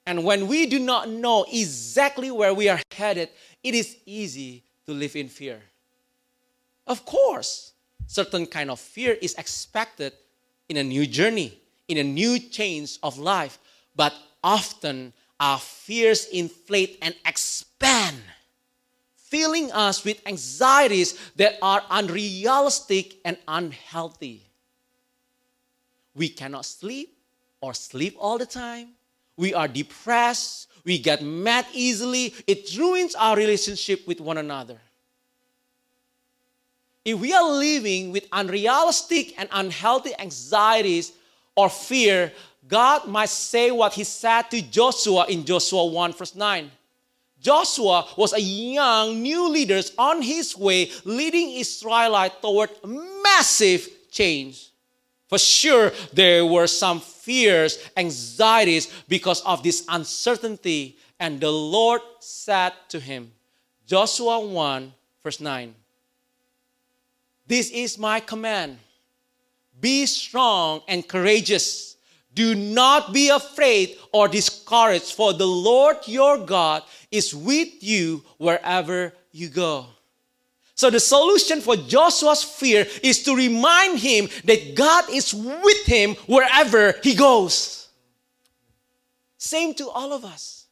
and 0.07 0.23
when 0.23 0.47
we 0.47 0.65
do 0.65 0.79
not 0.79 1.07
know 1.07 1.45
exactly 1.53 2.31
where 2.31 2.51
we 2.51 2.67
are 2.67 2.81
headed, 2.91 3.29
it 3.63 3.75
is 3.75 3.95
easy 4.07 4.63
to 4.87 4.91
live 4.91 5.15
in 5.15 5.27
fear. 5.29 5.61
Of 6.87 7.05
course, 7.05 7.73
certain 8.07 8.47
kind 8.47 8.71
of 8.71 8.79
fear 8.79 9.13
is 9.21 9.35
expected 9.35 10.13
in 10.67 10.77
a 10.77 10.83
new 10.83 11.05
journey, 11.05 11.53
in 11.89 11.99
a 11.99 12.03
new 12.03 12.39
change 12.39 12.97
of 13.03 13.19
life, 13.19 13.59
but 13.95 14.15
often 14.43 15.13
our 15.39 15.59
fears 15.59 16.25
inflate 16.33 16.97
and 17.03 17.13
expand, 17.27 18.17
filling 19.15 19.71
us 19.73 20.03
with 20.03 20.19
anxieties 20.25 21.19
that 21.35 21.55
are 21.61 21.83
unrealistic 21.91 23.17
and 23.23 23.37
unhealthy 23.47 24.49
we 26.15 26.29
cannot 26.29 26.65
sleep 26.65 27.13
or 27.62 27.74
sleep 27.74 28.15
all 28.20 28.38
the 28.38 28.46
time. 28.46 28.89
We 29.36 29.53
are 29.53 29.67
depressed. 29.67 30.67
We 30.86 31.00
get 31.00 31.22
mad 31.24 31.65
easily. 31.74 32.34
It 32.46 32.75
ruins 32.77 33.15
our 33.15 33.36
relationship 33.36 34.08
with 34.08 34.22
one 34.22 34.38
another. 34.38 34.77
If 37.03 37.20
we 37.20 37.34
are 37.34 37.50
living 37.51 38.12
with 38.12 38.27
unrealistic 38.32 39.38
and 39.39 39.50
unhealthy 39.51 40.12
anxieties 40.20 41.12
or 41.55 41.70
fear, 41.70 42.32
God 42.67 43.08
might 43.08 43.27
say 43.29 43.72
what 43.72 43.93
he 43.93 44.03
said 44.05 44.43
to 44.51 44.62
Joshua 44.62 45.25
in 45.27 45.43
Joshua 45.43 45.86
1, 45.86 46.13
verse 46.13 46.34
9. 46.36 46.72
Joshua 47.41 48.08
was 48.17 48.32
a 48.32 48.39
young 48.39 49.22
new 49.22 49.50
leader 49.50 49.82
on 49.98 50.22
his 50.22 50.55
way, 50.55 50.89
leading 51.03 51.51
Israelite 51.51 52.41
toward 52.41 52.70
massive 52.86 53.89
change. 54.10 54.70
For 55.33 55.39
sure, 55.39 55.91
there 56.13 56.45
were 56.45 56.67
some 56.67 56.99
fears, 56.99 57.79
anxieties 57.97 58.93
because 59.09 59.41
of 59.41 59.63
this 59.63 59.83
uncertainty. 59.89 60.95
And 61.19 61.41
the 61.41 61.49
Lord 61.51 62.01
said 62.19 62.73
to 62.89 62.99
him, 62.99 63.31
Joshua 63.87 64.39
1, 64.41 64.93
verse 65.23 65.39
9, 65.41 65.73
This 67.47 67.71
is 67.71 67.97
my 67.97 68.19
command 68.19 68.77
be 69.81 70.05
strong 70.05 70.81
and 70.87 71.01
courageous. 71.07 71.95
Do 72.35 72.53
not 72.53 73.11
be 73.11 73.29
afraid 73.29 73.97
or 74.11 74.27
discouraged, 74.27 75.13
for 75.15 75.33
the 75.33 75.47
Lord 75.47 75.97
your 76.05 76.37
God 76.45 76.83
is 77.09 77.33
with 77.33 77.81
you 77.83 78.23
wherever 78.37 79.11
you 79.31 79.47
go. 79.49 79.87
So 80.75 80.89
the 80.89 80.99
solution 80.99 81.61
for 81.61 81.75
Joshua's 81.75 82.43
fear 82.43 82.85
is 83.03 83.23
to 83.23 83.35
remind 83.35 83.99
him 83.99 84.27
that 84.45 84.75
God 84.75 85.05
is 85.11 85.33
with 85.33 85.85
him 85.85 86.15
wherever 86.27 86.95
he 87.03 87.13
goes. 87.13 87.87
Same 89.37 89.73
to 89.75 89.89
all 89.89 90.13
of 90.13 90.25
us. 90.25 90.65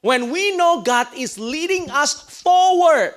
When 0.00 0.30
we 0.30 0.56
know 0.56 0.80
God 0.82 1.06
is 1.16 1.38
leading 1.38 1.90
us 1.90 2.20
forward 2.42 3.14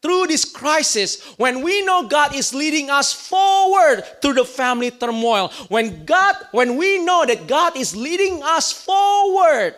through 0.00 0.28
this 0.28 0.44
crisis, 0.44 1.22
when 1.36 1.60
we 1.62 1.84
know 1.84 2.06
God 2.08 2.34
is 2.34 2.54
leading 2.54 2.88
us 2.88 3.12
forward 3.12 4.04
through 4.22 4.34
the 4.34 4.44
family 4.44 4.90
turmoil, 4.90 5.52
when 5.68 6.04
God 6.04 6.36
when 6.52 6.76
we 6.76 6.98
know 7.04 7.24
that 7.26 7.46
God 7.46 7.76
is 7.76 7.96
leading 7.96 8.42
us 8.42 8.72
forward 8.72 9.74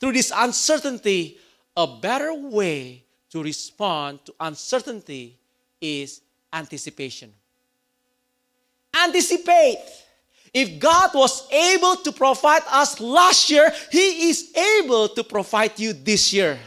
through 0.00 0.12
this 0.12 0.32
uncertainty, 0.34 1.38
a 1.76 1.86
better 1.86 2.34
way 2.34 3.04
to 3.30 3.42
respond 3.42 4.24
to 4.26 4.34
uncertainty 4.40 5.36
is 5.80 6.20
anticipation. 6.52 7.32
Anticipate. 9.04 9.78
If 10.52 10.80
God 10.80 11.10
was 11.14 11.46
able 11.52 11.94
to 12.02 12.10
provide 12.10 12.62
us 12.70 12.98
last 12.98 13.50
year, 13.50 13.72
He 13.90 14.30
is 14.30 14.52
able 14.56 15.08
to 15.10 15.22
provide 15.22 15.78
you 15.78 15.92
this 15.92 16.32
year. 16.32 16.58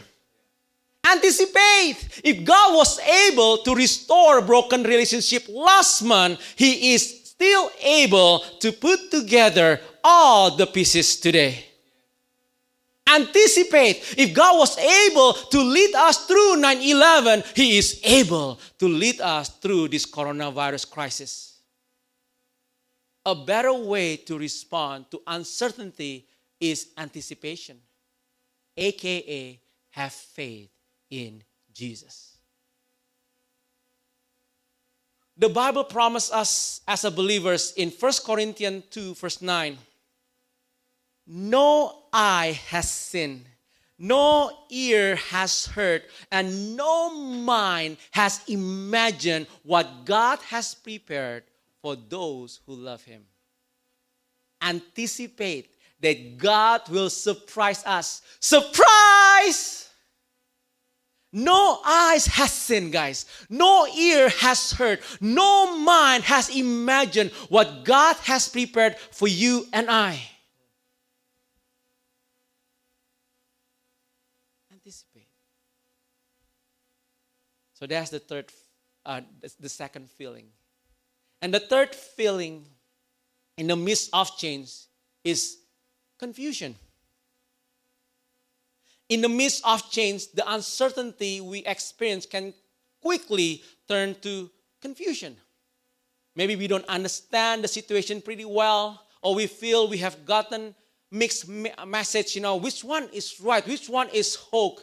Anticipate. 1.06 2.22
If 2.24 2.44
God 2.44 2.74
was 2.74 2.98
able 3.28 3.58
to 3.58 3.74
restore 3.74 4.40
broken 4.40 4.82
relationship 4.84 5.46
last 5.52 6.00
month, 6.02 6.40
He 6.56 6.94
is 6.94 7.28
still 7.28 7.70
able 7.82 8.38
to 8.60 8.72
put 8.72 9.10
together 9.10 9.78
all 10.02 10.56
the 10.56 10.66
pieces 10.66 11.20
today 11.20 11.62
anticipate. 13.14 14.02
If 14.18 14.34
God 14.34 14.58
was 14.58 14.76
able 14.78 15.32
to 15.34 15.60
lead 15.62 15.94
us 15.94 16.26
through 16.26 16.56
9 16.56 16.82
11, 16.82 17.42
He 17.54 17.78
is 17.78 18.00
able 18.04 18.58
to 18.78 18.88
lead 18.88 19.20
us 19.20 19.48
through 19.48 19.88
this 19.88 20.06
coronavirus 20.06 20.90
crisis. 20.90 21.60
A 23.26 23.34
better 23.34 23.72
way 23.72 24.16
to 24.18 24.38
respond 24.38 25.10
to 25.10 25.20
uncertainty 25.26 26.26
is 26.60 26.88
anticipation, 26.98 27.76
aka 28.76 29.58
have 29.90 30.12
faith 30.12 30.70
in 31.10 31.42
Jesus. 31.72 32.36
The 35.36 35.48
Bible 35.48 35.84
promised 35.84 36.32
us 36.32 36.80
as 36.86 37.02
believers 37.10 37.72
in 37.76 37.90
1 37.90 38.12
Corinthians 38.24 38.84
2, 38.90 39.14
verse 39.14 39.42
9. 39.42 39.76
No 41.26 42.02
eye 42.12 42.60
has 42.68 42.90
seen, 42.90 43.46
no 43.98 44.64
ear 44.70 45.16
has 45.16 45.66
heard, 45.66 46.02
and 46.30 46.76
no 46.76 47.14
mind 47.14 47.96
has 48.10 48.40
imagined 48.46 49.46
what 49.62 50.04
God 50.04 50.38
has 50.48 50.74
prepared 50.74 51.44
for 51.80 51.96
those 51.96 52.60
who 52.66 52.74
love 52.74 53.02
Him. 53.04 53.22
Anticipate 54.60 55.74
that 56.00 56.36
God 56.36 56.82
will 56.90 57.08
surprise 57.08 57.82
us. 57.86 58.20
Surprise! 58.40 59.88
No 61.32 61.80
eyes 61.86 62.26
has 62.26 62.52
seen, 62.52 62.90
guys. 62.90 63.24
No 63.48 63.86
ear 63.94 64.28
has 64.28 64.70
heard. 64.72 65.00
No 65.20 65.76
mind 65.78 66.22
has 66.24 66.50
imagined 66.54 67.30
what 67.48 67.84
God 67.84 68.14
has 68.24 68.48
prepared 68.48 68.96
for 69.10 69.26
you 69.26 69.66
and 69.72 69.90
I. 69.90 70.20
anticipate. 74.84 75.26
So 77.74 77.86
that's 77.86 78.10
the 78.10 78.18
third, 78.18 78.46
uh, 79.06 79.22
the 79.60 79.68
second 79.68 80.10
feeling. 80.10 80.46
And 81.42 81.52
the 81.54 81.60
third 81.60 81.94
feeling 81.94 82.66
in 83.58 83.66
the 83.66 83.76
midst 83.76 84.10
of 84.12 84.36
change 84.38 84.72
is 85.24 85.58
confusion. 86.18 86.74
In 89.08 89.20
the 89.22 89.28
midst 89.28 89.64
of 89.66 89.90
change, 89.90 90.30
the 90.32 90.44
uncertainty 90.52 91.40
we 91.40 91.58
experience 91.60 92.26
can 92.26 92.52
quickly 93.02 93.62
turn 93.88 94.14
to 94.22 94.50
confusion. 94.82 95.36
Maybe 96.36 96.56
we 96.56 96.66
don't 96.66 96.86
understand 96.86 97.62
the 97.64 97.68
situation 97.68 98.20
pretty 98.22 98.44
well, 98.44 99.00
or 99.22 99.34
we 99.34 99.46
feel 99.46 99.88
we 99.88 99.98
have 99.98 100.24
gotten 100.26 100.74
mixed 101.14 101.48
message, 101.48 102.34
you 102.34 102.42
know, 102.42 102.56
which 102.56 102.82
one 102.84 103.08
is 103.12 103.40
right, 103.40 103.64
which 103.66 103.88
one 103.88 104.08
is 104.08 104.34
hoax, 104.34 104.82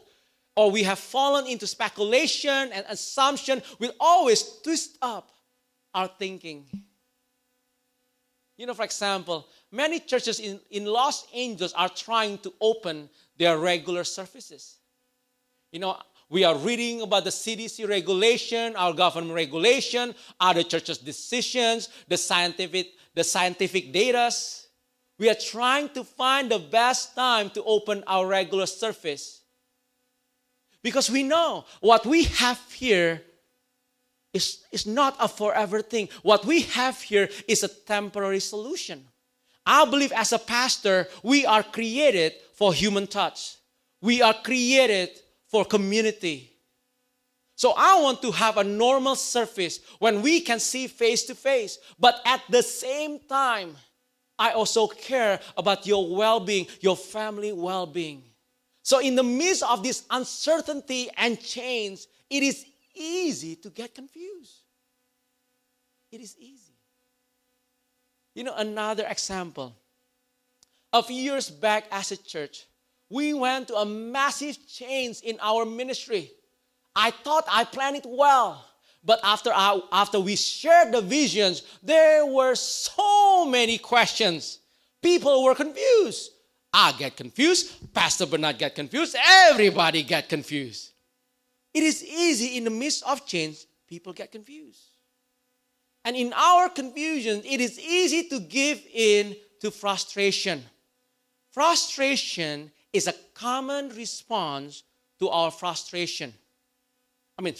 or 0.55 0.71
we 0.71 0.81
have 0.83 0.97
fallen 0.97 1.45
into 1.45 1.67
speculation 1.67 2.71
and 2.71 2.85
assumption, 2.89 3.61
will 3.79 3.91
always 3.99 4.41
twist 4.63 4.97
up 5.01 5.29
our 5.93 6.07
thinking. 6.07 6.65
You 8.57 8.65
know, 8.65 8.73
for 8.73 8.83
example, 8.85 9.47
many 9.71 9.99
churches 9.99 10.39
in, 10.39 10.59
in 10.69 10.85
Los 10.85 11.27
Angeles 11.35 11.73
are 11.73 11.89
trying 11.89 12.37
to 12.39 12.53
open 12.61 13.09
their 13.37 13.57
regular 13.59 14.03
services. 14.03 14.77
You 15.71 15.79
know, 15.79 15.97
we 16.29 16.43
are 16.45 16.55
reading 16.57 17.01
about 17.01 17.23
the 17.25 17.29
CDC 17.29 17.87
regulation, 17.89 18.75
our 18.77 18.93
government 18.93 19.33
regulation, 19.35 20.13
other 20.39 20.63
churches' 20.63 20.97
decisions, 20.97 21.89
the 22.07 22.15
scientific, 22.17 22.91
the 23.15 23.23
scientific 23.23 23.91
data. 23.91 24.31
We 25.21 25.29
are 25.29 25.35
trying 25.35 25.89
to 25.89 26.03
find 26.03 26.49
the 26.49 26.57
best 26.57 27.13
time 27.13 27.51
to 27.51 27.63
open 27.63 28.03
our 28.07 28.25
regular 28.25 28.65
service. 28.65 29.41
Because 30.81 31.11
we 31.11 31.21
know 31.21 31.63
what 31.79 32.07
we 32.07 32.23
have 32.23 32.59
here 32.73 33.21
is, 34.33 34.63
is 34.71 34.87
not 34.87 35.15
a 35.19 35.27
forever 35.27 35.83
thing. 35.83 36.09
What 36.23 36.43
we 36.45 36.61
have 36.61 36.99
here 36.99 37.29
is 37.47 37.61
a 37.63 37.67
temporary 37.67 38.39
solution. 38.39 39.05
I 39.63 39.85
believe 39.85 40.11
as 40.11 40.33
a 40.33 40.39
pastor, 40.39 41.07
we 41.21 41.45
are 41.45 41.61
created 41.61 42.33
for 42.55 42.73
human 42.73 43.05
touch. 43.05 43.57
We 44.01 44.23
are 44.23 44.33
created 44.33 45.11
for 45.45 45.65
community. 45.65 46.51
So 47.55 47.75
I 47.77 48.01
want 48.01 48.23
to 48.23 48.31
have 48.31 48.57
a 48.57 48.63
normal 48.63 49.15
surface 49.15 49.81
when 49.99 50.23
we 50.23 50.41
can 50.41 50.59
see 50.59 50.87
face 50.87 51.25
to 51.25 51.35
face, 51.35 51.77
but 51.99 52.19
at 52.25 52.41
the 52.49 52.63
same 52.63 53.19
time, 53.29 53.77
I 54.41 54.53
also 54.53 54.87
care 54.87 55.39
about 55.55 55.85
your 55.85 56.09
well 56.15 56.39
being, 56.39 56.65
your 56.79 56.97
family 56.97 57.51
well 57.53 57.85
being. 57.85 58.23
So, 58.81 58.97
in 58.97 59.13
the 59.13 59.21
midst 59.21 59.61
of 59.61 59.83
this 59.83 60.03
uncertainty 60.09 61.09
and 61.15 61.39
change, 61.39 62.07
it 62.27 62.41
is 62.41 62.65
easy 62.95 63.55
to 63.57 63.69
get 63.69 63.93
confused. 63.93 64.63
It 66.11 66.21
is 66.21 66.35
easy. 66.39 66.73
You 68.33 68.45
know, 68.45 68.55
another 68.57 69.05
example. 69.07 69.75
A 70.91 71.03
few 71.03 71.15
years 71.17 71.51
back, 71.51 71.85
as 71.91 72.11
a 72.11 72.17
church, 72.17 72.65
we 73.11 73.35
went 73.35 73.67
to 73.67 73.75
a 73.75 73.85
massive 73.85 74.57
change 74.67 75.21
in 75.21 75.37
our 75.39 75.65
ministry. 75.65 76.31
I 76.95 77.11
thought 77.11 77.45
I 77.47 77.63
planned 77.63 77.97
it 77.97 78.05
well. 78.07 78.65
But 79.03 79.19
after, 79.23 79.51
uh, 79.53 79.79
after 79.91 80.19
we 80.19 80.35
shared 80.35 80.93
the 80.93 81.01
visions, 81.01 81.63
there 81.81 82.25
were 82.25 82.55
so 82.55 83.45
many 83.45 83.77
questions. 83.77 84.59
People 85.01 85.43
were 85.43 85.55
confused. 85.55 86.31
I 86.73 86.91
get 86.93 87.17
confused. 87.17 87.93
Pastor 87.93 88.25
Bernard 88.25 88.59
get 88.59 88.75
confused. 88.75 89.15
Everybody 89.49 90.03
get 90.03 90.29
confused. 90.29 90.91
It 91.73 91.83
is 91.83 92.03
easy 92.03 92.57
in 92.57 92.63
the 92.63 92.69
midst 92.69 93.03
of 93.03 93.25
change, 93.25 93.65
people 93.87 94.13
get 94.13 94.31
confused. 94.31 94.81
And 96.05 96.15
in 96.15 96.33
our 96.33 96.69
confusion, 96.69 97.41
it 97.45 97.61
is 97.61 97.79
easy 97.79 98.27
to 98.29 98.39
give 98.39 98.81
in 98.93 99.35
to 99.61 99.71
frustration. 99.71 100.63
Frustration 101.51 102.71
is 102.93 103.07
a 103.07 103.13
common 103.33 103.89
response 103.89 104.83
to 105.19 105.29
our 105.29 105.51
frustration. 105.51 106.33
I 107.37 107.41
mean, 107.43 107.55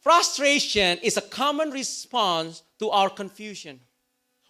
Frustration 0.00 0.98
is 0.98 1.16
a 1.16 1.22
common 1.22 1.70
response 1.70 2.62
to 2.78 2.90
our 2.90 3.08
confusion. 3.08 3.80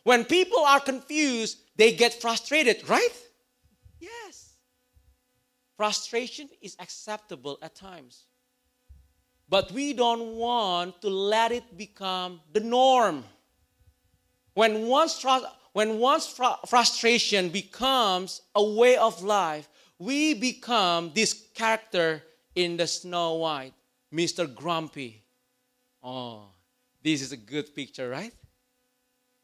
When 0.03 0.25
people 0.25 0.61
are 0.65 0.81
confused, 0.81 1.59
they 1.77 1.93
get 1.93 2.21
frustrated, 2.21 2.89
right? 2.89 3.15
Yes. 4.01 4.55
Frustration 5.77 6.49
is 6.61 6.77
acceptable 6.81 7.59
at 7.63 7.75
times. 7.75 8.25
But 9.49 9.71
we 9.73 9.93
don't 9.93 10.37
want 10.37 11.01
to 11.03 11.09
let 11.09 11.53
it 11.53 11.77
become 11.77 12.41
the 12.53 12.61
norm. 12.61 13.25
When 14.55 14.87
one's, 14.89 15.25
when 15.73 15.99
one's 15.99 16.27
fr- 16.27 16.59
frustration 16.67 17.49
becomes 17.51 18.43
a 18.55 18.63
way 18.65 18.97
of 18.97 19.23
life, 19.23 19.69
we 19.99 20.35
become 20.35 21.13
this 21.15 21.45
character 21.55 22.23
in 22.57 22.77
the 22.77 22.87
Snow 22.87 23.35
White 23.35 23.75
Mr. 24.15 24.47
Grumpy. 24.53 25.21
Oh, 26.03 26.45
this 27.03 27.21
is 27.21 27.33
a 27.33 27.37
good 27.37 27.75
picture, 27.75 28.09
right? 28.09 28.33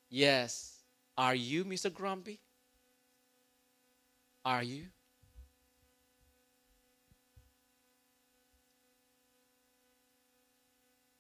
Yes. 0.08 0.78
Are 1.18 1.34
you 1.34 1.64
Mr. 1.64 1.92
Grumpy? 1.92 2.38
Are 4.44 4.62
you? 4.62 4.86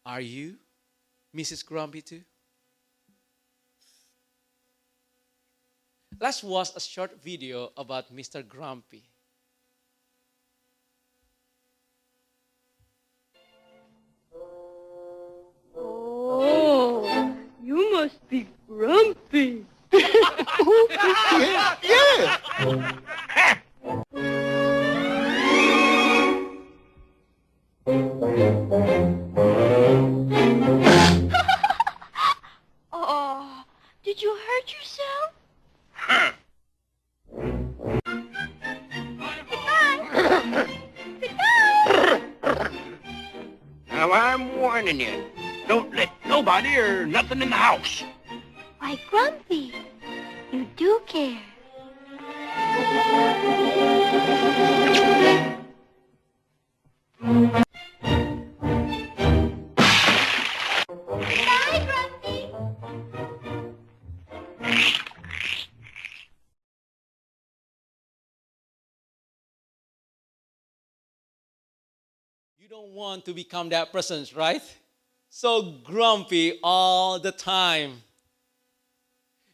Are 0.06 0.20
you 0.20 0.56
Mrs. 1.34 1.66
Grumpy 1.66 2.02
too? 2.02 2.22
Let's 6.20 6.42
watch 6.44 6.68
a 6.76 6.80
short 6.80 7.20
video 7.20 7.72
about 7.76 8.14
Mr. 8.14 8.46
Grumpy. 8.46 9.09
Oh, 16.42 17.36
you 17.62 17.92
must 17.92 18.26
be 18.30 18.48
grumpy. 18.66 19.66
something 47.30 47.46
in 47.46 47.50
the 47.50 47.54
house. 47.56 48.02
Why, 48.80 48.98
Grumpy, 49.08 49.72
you 50.50 50.66
do 50.76 51.00
care. 51.06 51.38
Bye, 52.12 52.88
Grumpy. 57.22 57.66
You 72.58 72.68
don't 72.68 72.88
want 72.92 73.24
to 73.26 73.32
become 73.34 73.68
that 73.68 73.92
person, 73.92 74.26
right? 74.36 74.60
so 75.30 75.76
grumpy 75.84 76.58
all 76.62 77.18
the 77.18 77.32
time. 77.32 78.02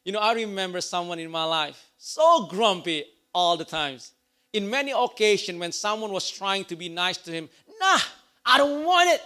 You 0.05 0.13
know, 0.13 0.21
I 0.21 0.33
remember 0.33 0.81
someone 0.81 1.19
in 1.19 1.31
my 1.31 1.45
life, 1.45 1.81
so 1.99 2.47
grumpy 2.51 3.05
all 3.35 3.57
the 3.57 3.65
times. 3.65 4.13
In 4.53 4.69
many 4.71 4.93
occasions, 4.93 5.59
when 5.61 5.71
someone 5.73 6.13
was 6.13 6.31
trying 6.31 6.65
to 6.67 6.77
be 6.77 6.89
nice 6.89 7.19
to 7.19 7.31
him, 7.31 7.49
nah, 7.79 7.99
I 8.45 8.57
don't 8.59 8.85
want 8.85 9.11
it. 9.11 9.21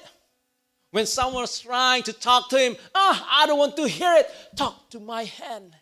When 0.91 1.07
someone 1.07 1.43
was 1.43 1.61
trying 1.61 2.03
to 2.05 2.13
talk 2.13 2.49
to 2.51 2.59
him, 2.59 2.77
ah, 2.97 3.29
I 3.43 3.47
don't 3.47 3.59
want 3.59 3.77
to 3.77 3.87
hear 3.87 4.13
it. 4.15 4.27
Talk 4.57 4.91
to 4.91 4.99
my 4.99 5.23
hand. 5.25 5.75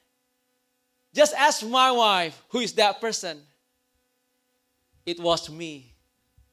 Just 1.14 1.32
ask 1.34 1.66
my 1.66 1.90
wife, 1.90 2.42
who 2.50 2.58
is 2.58 2.74
that 2.74 3.00
person? 3.00 3.40
It 5.06 5.18
was 5.18 5.48
me. 5.48 5.94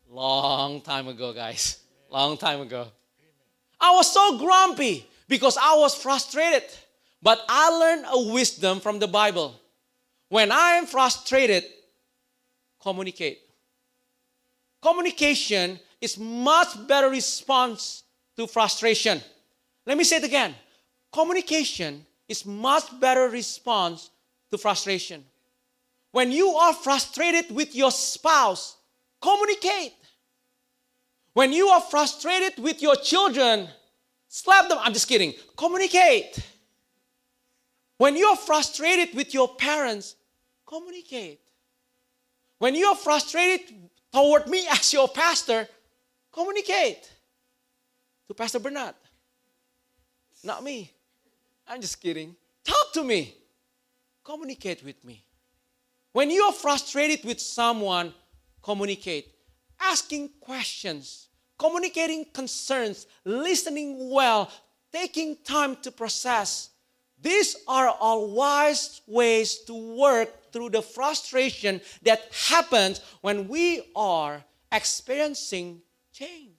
Long 0.08 0.80
time 0.80 1.10
ago, 1.10 1.34
guys. 1.34 1.82
Long 2.10 2.38
time 2.38 2.62
ago. 2.62 2.88
I 3.80 3.96
was 3.96 4.12
so 4.12 4.38
grumpy 4.38 5.08
because 5.28 5.58
I 5.58 5.76
was 5.76 5.96
frustrated. 5.96 6.64
But 7.22 7.44
I 7.50 7.70
learned 7.70 8.06
a 8.08 8.32
wisdom 8.34 8.80
from 8.80 9.00
the 9.00 9.08
Bible. 9.08 9.60
When 10.30 10.52
I 10.52 10.72
am 10.72 10.86
frustrated, 10.86 11.64
communicate. 12.82 13.40
Communication 14.82 15.80
is 16.02 16.18
much 16.18 16.70
better 16.88 17.10
response 17.10 18.04
to 18.38 18.46
frustration. 18.46 19.22
Let 19.86 19.98
me 19.98 20.04
say 20.04 20.18
it 20.18 20.24
again. 20.24 20.54
Communication 21.12 22.06
is 22.28 22.46
much 22.46 22.84
better 23.00 23.28
response 23.30 24.12
to 24.52 24.58
frustration. 24.58 25.24
When 26.12 26.32
you 26.32 26.50
are 26.56 26.74
frustrated 26.74 27.50
with 27.50 27.74
your 27.76 27.92
spouse, 27.92 28.78
communicate. 29.22 29.94
When 31.36 31.52
you 31.52 31.68
are 31.68 31.82
frustrated 31.82 32.58
with 32.64 32.82
your 32.82 32.96
children, 32.96 33.68
slap 34.30 34.70
them. 34.70 34.78
I'm 34.82 34.94
just 34.94 35.08
kidding. 35.10 35.34
Communicate. 35.58 36.40
When 37.98 38.16
you 38.16 38.28
are 38.28 38.38
frustrated 38.38 39.14
with 39.14 39.34
your 39.34 39.50
parents, 39.54 40.16
communicate. 40.66 41.42
When 42.58 42.74
you 42.74 42.86
are 42.88 42.96
frustrated 42.96 43.64
toward 44.14 44.48
me 44.48 44.66
as 44.72 44.94
your 44.94 45.10
pastor, 45.10 45.68
communicate 46.32 47.04
to 48.30 48.34
Pastor 48.34 48.60
Bernard. 48.60 48.96
Not 50.42 50.64
me. 50.64 50.90
I'm 51.68 51.82
just 51.82 52.00
kidding. 52.02 52.34
Talk 52.64 52.94
to 52.94 53.04
me. 53.04 53.36
Communicate 54.24 54.86
with 54.86 55.04
me. 55.04 55.22
When 56.14 56.30
you 56.32 56.44
are 56.44 56.54
frustrated 56.54 57.26
with 57.26 57.42
someone, 57.42 58.14
communicate 58.64 59.35
asking 59.82 60.30
questions, 60.40 61.28
communicating 61.58 62.26
concerns, 62.34 63.08
listening 63.24 64.10
well, 64.12 64.50
taking 64.92 65.38
time 65.44 65.76
to 65.78 65.92
process. 65.92 66.70
These 67.22 67.56
are 67.68 67.90
all 67.90 68.30
wise 68.32 69.02
ways 69.08 69.60
to 69.68 69.74
work 69.98 70.52
through 70.52 70.72
the 70.72 70.82
frustration 70.82 71.82
that 72.04 72.32
happens 72.48 73.02
when 73.22 73.48
we 73.48 73.84
are 73.96 74.44
experiencing 74.72 75.82
change. 76.14 76.54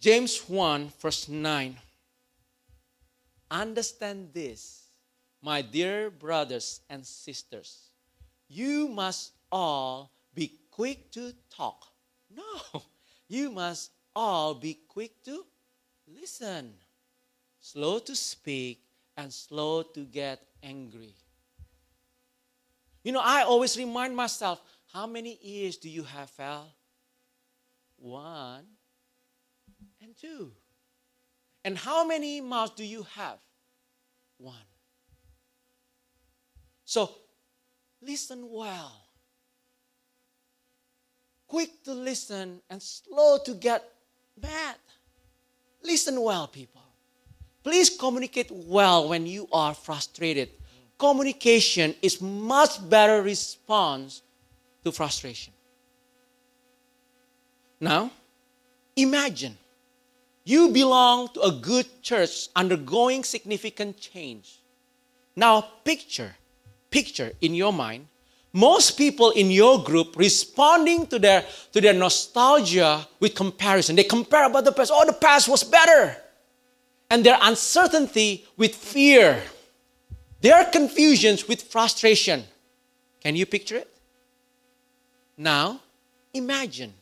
James 0.00 0.38
1, 0.48 0.92
verse 0.98 1.28
9. 1.28 1.76
Understand 3.50 4.30
this, 4.32 4.84
my 5.42 5.60
dear 5.60 6.08
brothers 6.10 6.80
and 6.88 7.04
sisters. 7.04 7.88
You 8.48 8.88
must 8.88 9.32
all 9.52 10.10
be 10.34 10.52
quick 10.70 11.10
to 11.12 11.32
talk. 11.54 11.86
No, 12.34 12.82
you 13.28 13.50
must 13.50 13.90
all 14.14 14.54
be 14.54 14.78
quick 14.88 15.22
to 15.24 15.44
listen, 16.12 16.72
slow 17.60 17.98
to 18.00 18.14
speak, 18.16 18.82
and 19.16 19.32
slow 19.32 19.82
to 19.82 20.04
get 20.04 20.40
angry. 20.62 21.14
You 23.02 23.12
know, 23.12 23.22
I 23.22 23.42
always 23.42 23.76
remind 23.76 24.14
myself 24.16 24.60
how 24.92 25.06
many 25.06 25.38
ears 25.42 25.76
do 25.76 25.88
you 25.88 26.02
have, 26.04 26.30
Val? 26.36 26.68
One 27.96 28.64
and 30.02 30.16
two. 30.18 30.52
And 31.64 31.76
how 31.76 32.06
many 32.06 32.40
mouths 32.40 32.72
do 32.76 32.84
you 32.84 33.04
have? 33.14 33.38
One. 34.38 34.56
So 36.84 37.10
listen 38.00 38.48
well 38.50 38.92
quick 41.50 41.82
to 41.84 41.92
listen 41.92 42.60
and 42.70 42.80
slow 42.80 43.36
to 43.38 43.54
get 43.54 43.82
mad. 44.40 44.76
Listen 45.82 46.20
well, 46.22 46.46
people. 46.46 46.80
Please 47.64 47.90
communicate 47.90 48.50
well 48.50 49.08
when 49.08 49.26
you 49.26 49.48
are 49.52 49.74
frustrated. 49.74 50.48
Communication 50.96 51.94
is 52.02 52.20
much 52.20 52.78
better 52.88 53.20
response 53.20 54.22
to 54.84 54.92
frustration. 54.92 55.52
Now, 57.80 58.12
imagine 58.94 59.58
you 60.44 60.68
belong 60.68 61.28
to 61.34 61.40
a 61.40 61.52
good 61.52 61.86
church 62.00 62.46
undergoing 62.54 63.24
significant 63.24 63.98
change. 63.98 64.60
Now 65.34 65.62
picture, 65.84 66.34
picture 66.90 67.32
in 67.40 67.54
your 67.54 67.72
mind 67.72 68.06
most 68.52 68.92
people 68.98 69.30
in 69.30 69.50
your 69.50 69.82
group 69.82 70.16
responding 70.16 71.06
to 71.06 71.18
their 71.18 71.44
to 71.72 71.80
their 71.80 71.92
nostalgia 71.92 73.06
with 73.20 73.34
comparison. 73.34 73.96
They 73.96 74.04
compare 74.04 74.46
about 74.46 74.64
the 74.64 74.72
past. 74.72 74.90
Oh, 74.92 75.06
the 75.06 75.12
past 75.12 75.48
was 75.48 75.62
better. 75.62 76.16
And 77.10 77.24
their 77.24 77.38
uncertainty 77.40 78.44
with 78.56 78.74
fear. 78.74 79.42
Their 80.40 80.64
confusions 80.64 81.46
with 81.46 81.62
frustration. 81.62 82.44
Can 83.22 83.36
you 83.36 83.46
picture 83.46 83.76
it? 83.76 83.88
Now, 85.36 85.80
imagine 86.34 86.94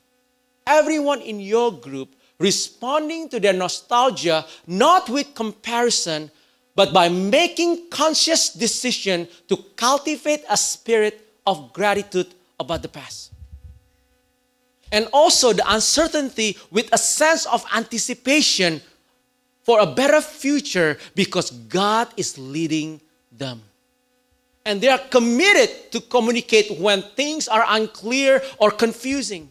everyone 0.66 1.20
in 1.22 1.40
your 1.40 1.72
group 1.72 2.11
responding 2.38 3.28
to 3.30 3.40
their 3.40 3.52
nostalgia 3.52 4.44
not 4.66 5.08
with 5.08 5.34
comparison 5.34 6.30
but 6.76 6.92
by 6.92 7.08
making 7.08 7.88
conscious 7.90 8.50
decision 8.52 9.26
to 9.48 9.56
cultivate 9.76 10.44
a 10.48 10.56
spirit 10.56 11.28
of 11.48 11.72
gratitude 11.72 12.26
about 12.61 12.82
the 12.82 12.88
past. 12.88 13.32
And 14.92 15.08
also 15.14 15.54
the 15.54 15.64
uncertainty 15.72 16.58
with 16.70 16.90
a 16.92 16.98
sense 16.98 17.46
of 17.46 17.64
anticipation 17.74 18.82
for 19.62 19.80
a 19.80 19.87
better 19.87 20.20
future 20.20 20.98
because 21.14 21.50
God 21.50 22.08
is 22.18 22.37
leading 22.38 23.00
them. 23.32 23.62
And 24.66 24.78
they 24.80 24.88
are 24.88 24.98
committed 24.98 25.90
to 25.92 26.00
communicate 26.02 26.78
when 26.78 27.00
things 27.16 27.48
are 27.48 27.64
unclear 27.68 28.42
or 28.58 28.70
confusing. 28.70 29.48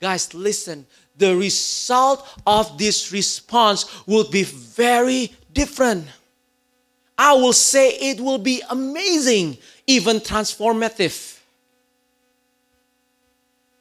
Guys, 0.00 0.32
listen, 0.32 0.86
the 1.16 1.34
result 1.34 2.26
of 2.46 2.78
this 2.78 3.10
response 3.12 4.06
will 4.06 4.28
be 4.30 4.44
very 4.44 5.32
different. 5.52 6.06
I 7.18 7.32
will 7.34 7.52
say 7.52 7.90
it 7.94 8.20
will 8.20 8.38
be 8.38 8.62
amazing 8.70 9.58
even 9.90 10.20
transformative. 10.20 11.38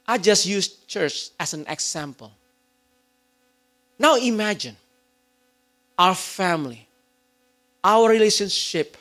I 0.08 0.18
just 0.18 0.46
used 0.48 0.88
church 0.88 1.30
as 1.40 1.54
an 1.54 1.66
example. 1.68 2.32
Now 4.00 4.16
imagine 4.18 4.76
our 6.00 6.16
family, 6.16 6.88
our 7.84 8.10
relationship, 8.10 8.98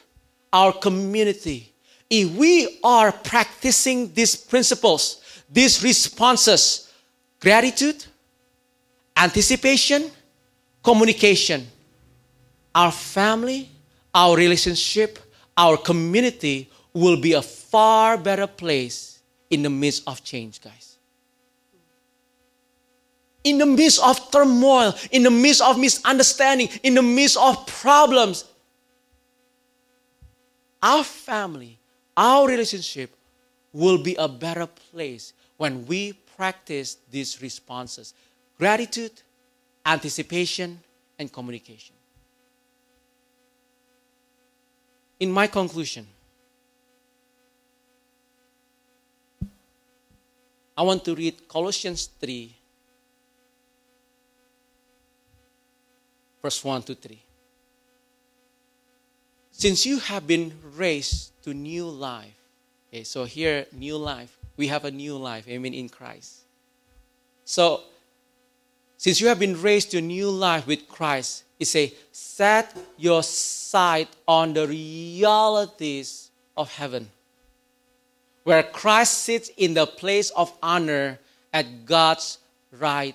our 0.52 0.70
community. 0.70 1.72
If 2.10 2.28
we 2.36 2.78
are 2.84 3.10
practicing 3.12 4.12
these 4.12 4.36
principles, 4.36 5.22
these 5.50 5.82
responses 5.82 6.92
gratitude, 7.40 8.04
anticipation, 9.16 10.10
communication 10.82 11.66
our 12.74 12.92
family, 12.92 13.68
our 14.14 14.36
relationship, 14.36 15.18
our 15.56 15.76
community 15.76 16.68
will 16.98 17.16
be 17.16 17.32
a 17.34 17.42
far 17.42 18.18
better 18.18 18.46
place 18.46 19.20
in 19.50 19.62
the 19.62 19.70
midst 19.70 20.02
of 20.06 20.22
change, 20.24 20.60
guys. 20.60 20.96
In 23.44 23.58
the 23.58 23.66
midst 23.66 24.02
of 24.02 24.30
turmoil, 24.32 24.94
in 25.12 25.22
the 25.22 25.30
midst 25.30 25.62
of 25.62 25.78
misunderstanding, 25.78 26.68
in 26.82 26.94
the 26.94 27.02
midst 27.02 27.36
of 27.36 27.66
problems, 27.66 28.44
our 30.82 31.04
family, 31.04 31.78
our 32.16 32.48
relationship 32.48 33.10
will 33.72 33.98
be 33.98 34.14
a 34.16 34.28
better 34.28 34.66
place 34.92 35.32
when 35.56 35.86
we 35.86 36.12
practice 36.36 36.98
these 37.10 37.40
responses 37.40 38.12
gratitude, 38.58 39.12
anticipation, 39.86 40.80
and 41.18 41.32
communication. 41.32 41.94
In 45.20 45.30
my 45.32 45.46
conclusion, 45.46 46.06
I 50.78 50.82
want 50.82 51.04
to 51.06 51.14
read 51.16 51.48
Colossians 51.48 52.08
3, 52.22 52.54
verse 56.40 56.64
1 56.64 56.82
to 56.84 56.94
3. 56.94 57.18
Since 59.50 59.86
you 59.86 59.98
have 59.98 60.24
been 60.28 60.52
raised 60.76 61.32
to 61.42 61.52
new 61.52 61.86
life, 61.86 62.30
okay, 62.94 63.02
so 63.02 63.24
here, 63.24 63.66
new 63.74 63.96
life, 63.96 64.38
we 64.56 64.68
have 64.68 64.84
a 64.84 64.92
new 64.92 65.16
life, 65.16 65.46
I 65.50 65.58
mean, 65.58 65.74
in 65.74 65.88
Christ. 65.88 66.42
So, 67.44 67.80
since 68.96 69.20
you 69.20 69.26
have 69.26 69.40
been 69.40 69.60
raised 69.60 69.90
to 69.90 70.00
new 70.00 70.30
life 70.30 70.64
with 70.68 70.86
Christ, 70.88 71.42
it 71.58 71.64
says, 71.64 71.90
set 72.12 72.70
your 72.96 73.24
sight 73.24 74.06
on 74.28 74.54
the 74.54 74.64
realities 74.68 76.30
of 76.56 76.70
heaven 76.72 77.10
where 78.48 78.62
Christ 78.64 79.24
sits 79.28 79.50
in 79.60 79.74
the 79.76 79.84
place 79.84 80.30
of 80.30 80.48
honor 80.64 81.18
at 81.52 81.84
God's 81.84 82.38
right 82.72 83.14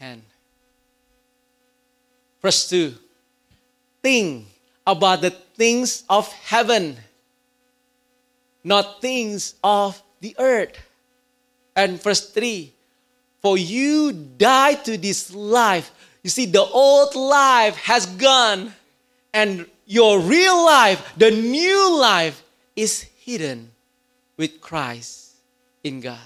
hand. 0.00 0.22
Verse 2.40 2.66
2 2.70 2.94
Think 4.00 4.46
about 4.88 5.20
the 5.20 5.28
things 5.54 6.04
of 6.08 6.24
heaven, 6.48 6.96
not 8.64 9.02
things 9.04 9.56
of 9.62 10.00
the 10.24 10.34
earth. 10.40 10.78
And 11.76 12.00
verse 12.02 12.30
3 12.32 12.72
For 13.44 13.58
you 13.60 14.14
died 14.40 14.86
to 14.88 14.96
this 14.96 15.34
life. 15.36 15.90
You 16.24 16.30
see, 16.32 16.46
the 16.46 16.62
old 16.64 17.12
life 17.14 17.76
has 17.84 18.06
gone, 18.06 18.72
and 19.34 19.66
your 19.84 20.18
real 20.22 20.64
life, 20.64 21.02
the 21.20 21.30
new 21.34 21.98
life, 22.00 22.40
is 22.74 23.02
hidden 23.20 23.71
with 24.42 24.60
Christ 24.60 25.36
in 25.84 26.00
God. 26.00 26.18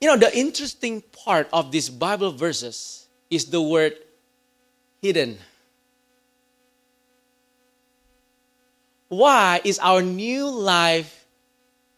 You 0.00 0.06
know, 0.06 0.16
the 0.16 0.30
interesting 0.38 1.02
part 1.24 1.48
of 1.52 1.72
these 1.72 1.90
Bible 1.90 2.30
verses 2.30 3.08
is 3.28 3.46
the 3.46 3.60
word 3.60 3.94
hidden. 5.02 5.36
Why 9.08 9.60
is 9.64 9.80
our 9.80 10.00
new 10.00 10.48
life 10.48 11.26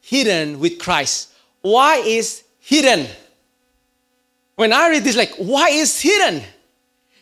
hidden 0.01 0.59
with 0.59 0.79
Christ? 0.79 1.31
Why 1.61 1.97
is 1.99 2.45
hidden? 2.61 3.07
When 4.57 4.73
I 4.73 4.89
read 4.89 5.05
this, 5.05 5.17
like, 5.19 5.35
why 5.37 5.69
is 5.69 6.01
hidden? 6.01 6.43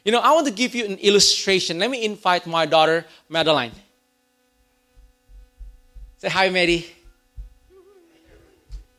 You 0.04 0.12
know, 0.12 0.20
I 0.20 0.30
want 0.30 0.46
to 0.46 0.52
give 0.52 0.76
you 0.76 0.84
an 0.84 0.98
illustration. 0.98 1.80
Let 1.80 1.90
me 1.90 2.04
invite 2.04 2.46
my 2.46 2.64
daughter, 2.64 3.06
Madeline. 3.28 3.72
Say 6.22 6.28
hi, 6.28 6.50
Mary. 6.50 6.86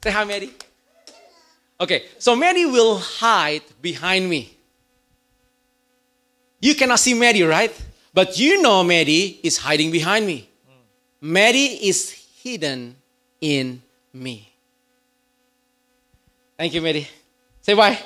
Say 0.04 0.12
hi, 0.12 0.26
Mary. 0.26 0.50
Okay, 1.80 2.04
so 2.20 2.36
Mary 2.36 2.66
will 2.66 2.98
hide 3.00 3.62
behind 3.82 4.30
me. 4.30 4.54
You 6.60 6.76
cannot 6.76 7.00
see 7.00 7.14
Mary, 7.14 7.42
right? 7.44 7.72
But 8.14 8.38
you 8.38 8.62
know 8.62 8.84
Mary 8.84 9.40
is 9.42 9.58
hiding 9.58 9.90
behind 9.90 10.28
me. 10.28 10.50
Mary 11.22 11.80
is 11.88 12.12
hidden 12.44 12.98
in 13.40 13.82
me. 14.12 14.52
Thank 16.58 16.74
you, 16.74 16.82
Mary. 16.82 17.08
Say 17.62 17.74
bye. 17.74 18.00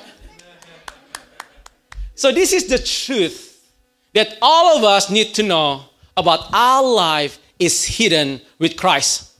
So, 2.14 2.30
this 2.30 2.52
is 2.52 2.68
the 2.68 2.78
truth 2.78 3.66
that 4.14 4.38
all 4.40 4.78
of 4.78 4.84
us 4.84 5.10
need 5.10 5.34
to 5.34 5.42
know 5.42 5.82
about 6.16 6.54
our 6.54 6.84
life 6.86 7.40
is 7.58 7.84
hidden 7.84 8.40
with 8.58 8.76
Christ. 8.76 9.30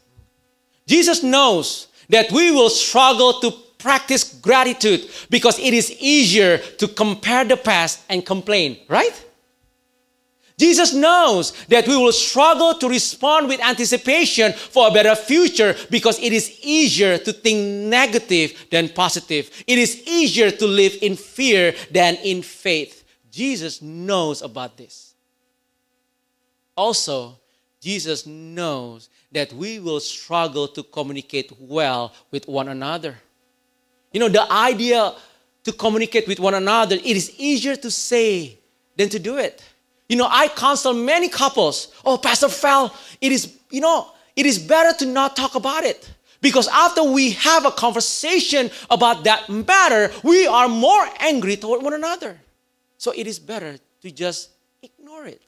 Jesus 0.86 1.22
knows 1.22 1.88
that 2.08 2.30
we 2.32 2.50
will 2.50 2.70
struggle 2.70 3.34
to 3.40 3.50
practice 3.78 4.34
gratitude 4.40 5.08
because 5.30 5.58
it 5.58 5.72
is 5.74 5.94
easier 6.00 6.58
to 6.58 6.88
compare 6.88 7.44
the 7.44 7.56
past 7.56 8.00
and 8.08 8.24
complain, 8.24 8.78
right? 8.88 9.24
Jesus 10.58 10.92
knows 10.92 11.52
that 11.66 11.86
we 11.86 11.96
will 11.96 12.10
struggle 12.10 12.74
to 12.78 12.88
respond 12.88 13.46
with 13.48 13.60
anticipation 13.62 14.52
for 14.52 14.88
a 14.88 14.90
better 14.90 15.14
future 15.14 15.76
because 15.88 16.18
it 16.18 16.32
is 16.32 16.58
easier 16.62 17.16
to 17.18 17.32
think 17.32 17.60
negative 17.88 18.66
than 18.72 18.88
positive. 18.88 19.48
It 19.68 19.78
is 19.78 20.02
easier 20.04 20.50
to 20.50 20.66
live 20.66 20.96
in 21.00 21.14
fear 21.14 21.76
than 21.92 22.16
in 22.24 22.42
faith. 22.42 23.04
Jesus 23.30 23.80
knows 23.80 24.42
about 24.42 24.76
this. 24.76 25.14
Also, 26.76 27.38
Jesus 27.80 28.26
knows 28.26 29.08
that 29.32 29.52
we 29.52 29.78
will 29.78 30.00
struggle 30.00 30.66
to 30.68 30.82
communicate 30.82 31.52
well 31.60 32.12
with 32.30 32.48
one 32.48 32.68
another. 32.68 33.14
You 34.12 34.20
know, 34.20 34.28
the 34.28 34.50
idea 34.50 35.14
to 35.64 35.72
communicate 35.72 36.26
with 36.26 36.40
one 36.40 36.54
another, 36.54 36.96
it 36.96 37.04
is 37.16 37.32
easier 37.38 37.76
to 37.76 37.90
say 37.90 38.58
than 38.96 39.08
to 39.10 39.18
do 39.18 39.36
it. 39.38 39.62
You 40.08 40.16
know, 40.16 40.26
I 40.28 40.48
counsel 40.48 40.92
many 40.94 41.28
couples. 41.28 41.88
Oh, 42.04 42.18
Pastor 42.18 42.48
Fell, 42.48 42.96
it 43.20 43.30
is, 43.30 43.52
you 43.70 43.80
know, 43.80 44.08
it 44.34 44.46
is 44.46 44.58
better 44.58 44.96
to 44.98 45.06
not 45.06 45.36
talk 45.36 45.54
about 45.54 45.84
it. 45.84 46.10
Because 46.40 46.68
after 46.68 47.02
we 47.02 47.32
have 47.32 47.66
a 47.66 47.70
conversation 47.70 48.70
about 48.90 49.24
that 49.24 49.48
matter, 49.50 50.10
we 50.22 50.46
are 50.46 50.68
more 50.68 51.06
angry 51.20 51.56
toward 51.56 51.82
one 51.82 51.92
another. 51.94 52.40
So 52.96 53.12
it 53.14 53.26
is 53.26 53.38
better 53.38 53.76
to 54.02 54.10
just 54.10 54.50
ignore 54.82 55.26
it. 55.26 55.42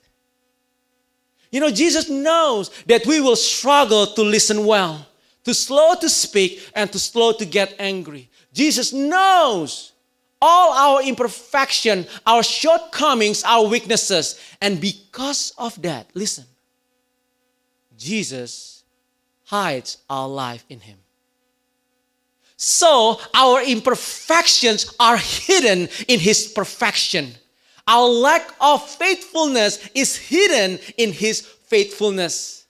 You 1.51 1.61
know, 1.61 1.71
Jesus 1.71 2.09
knows 2.09 2.71
that 2.87 3.05
we 3.07 3.21
will 3.21 3.37
struggle 3.37 4.07
to 4.07 4.23
listen 4.23 4.65
well, 4.65 5.07
to 5.45 5.53
slow 5.53 5.95
to 5.97 6.09
speak, 6.09 6.71
and 6.75 6.91
to 6.93 6.99
slow 6.99 7.33
to 7.33 7.45
get 7.45 7.75
angry. 7.79 8.31
Jesus 8.53 8.93
knows 8.93 9.93
all 10.41 10.73
our 10.73 11.03
imperfection, 11.03 12.07
our 12.25 12.43
shortcomings, 12.43 13.43
our 13.45 13.65
weaknesses. 13.67 14.39
And 14.63 14.81
because 14.81 15.53
of 15.59 15.81
that, 15.83 16.07
listen, 16.15 16.45
Jesus 17.99 18.85
hides 19.45 19.99
our 20.09 20.29
life 20.29 20.65
in 20.69 20.81
Him. 20.81 20.99
So 22.57 23.19
our 23.35 23.63
imperfections 23.65 24.95
are 25.01 25.17
hidden 25.17 25.89
in 26.07 26.21
His 26.21 26.47
perfection. 26.47 27.35
Our 27.87 28.07
lack 28.09 28.49
of 28.61 28.87
faithfulness 28.89 29.79
is 29.95 30.17
hidden 30.17 30.79
in 30.97 31.13
His 31.13 31.41
faithfulness. 31.41 32.65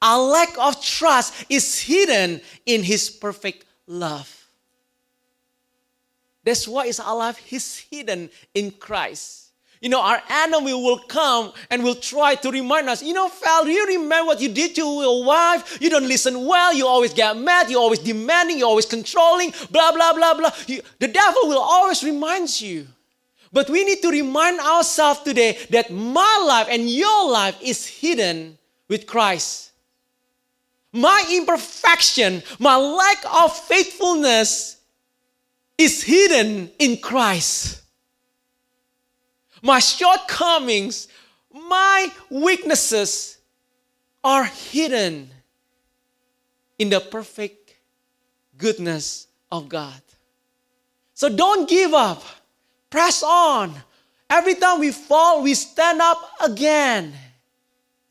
Our 0.00 0.20
lack 0.20 0.56
of 0.58 0.82
trust 0.84 1.46
is 1.48 1.78
hidden 1.78 2.40
in 2.66 2.82
His 2.82 3.10
perfect 3.10 3.64
love. 3.86 4.28
That's 6.44 6.66
why 6.66 6.86
is 6.86 6.98
our 6.98 7.16
life 7.16 7.38
is 7.52 7.78
hidden 7.88 8.28
in 8.54 8.72
Christ. 8.72 9.38
You 9.80 9.88
know, 9.88 10.00
our 10.00 10.22
enemy 10.28 10.72
will 10.74 10.98
come 10.98 11.52
and 11.70 11.82
will 11.82 11.94
try 11.96 12.36
to 12.36 12.50
remind 12.52 12.88
us, 12.88 13.02
you 13.02 13.12
know, 13.12 13.28
do 13.64 13.68
you 13.70 13.84
remember 13.86 14.26
what 14.28 14.40
you 14.40 14.48
did 14.48 14.76
to 14.76 14.80
your 14.82 15.24
wife? 15.24 15.78
You 15.80 15.90
don't 15.90 16.06
listen 16.06 16.46
well, 16.46 16.72
you 16.72 16.86
always 16.86 17.12
get 17.14 17.36
mad, 17.36 17.68
you're 17.68 17.80
always 17.80 17.98
demanding, 17.98 18.58
you're 18.58 18.68
always 18.68 18.86
controlling, 18.86 19.52
blah, 19.72 19.90
blah, 19.92 20.12
blah, 20.14 20.34
blah. 20.34 20.50
You, 20.68 20.82
the 21.00 21.08
devil 21.08 21.48
will 21.48 21.58
always 21.60 22.02
remind 22.04 22.60
you. 22.60 22.86
But 23.52 23.68
we 23.68 23.84
need 23.84 24.00
to 24.02 24.08
remind 24.10 24.60
ourselves 24.60 25.20
today 25.20 25.58
that 25.70 25.90
my 25.90 26.42
life 26.46 26.68
and 26.70 26.88
your 26.88 27.30
life 27.30 27.56
is 27.60 27.86
hidden 27.86 28.56
with 28.88 29.06
Christ. 29.06 29.72
My 30.92 31.22
imperfection, 31.30 32.42
my 32.58 32.76
lack 32.76 33.18
of 33.42 33.54
faithfulness 33.56 34.78
is 35.76 36.02
hidden 36.02 36.70
in 36.78 36.96
Christ. 36.98 37.82
My 39.62 39.78
shortcomings, 39.80 41.08
my 41.52 42.10
weaknesses 42.30 43.36
are 44.24 44.44
hidden 44.44 45.28
in 46.78 46.88
the 46.88 47.00
perfect 47.00 47.74
goodness 48.56 49.26
of 49.50 49.68
God. 49.68 50.00
So 51.14 51.28
don't 51.28 51.68
give 51.68 51.92
up. 51.92 52.22
Press 52.92 53.22
on. 53.24 53.72
Every 54.28 54.54
time 54.60 54.78
we 54.84 54.92
fall, 54.92 55.40
we 55.42 55.54
stand 55.56 55.98
up 56.04 56.18
again 56.44 57.14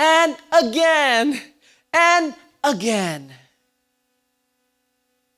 and 0.01 0.35
again 0.51 1.39
and 1.93 2.33
again. 2.65 3.29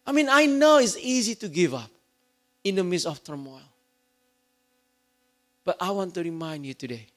I 0.07 0.13
mean, 0.13 0.29
I 0.31 0.45
know 0.47 0.77
it's 0.79 0.95
easy 0.97 1.35
to 1.43 1.49
give 1.51 1.73
up 1.75 1.91
in 2.63 2.75
the 2.75 2.85
midst 2.87 3.05
of 3.05 3.21
turmoil. 3.21 3.59
But 5.65 5.75
I 5.81 5.91
want 5.91 6.13
to 6.15 6.23
remind 6.23 6.65
you 6.65 6.73
today 6.73 7.07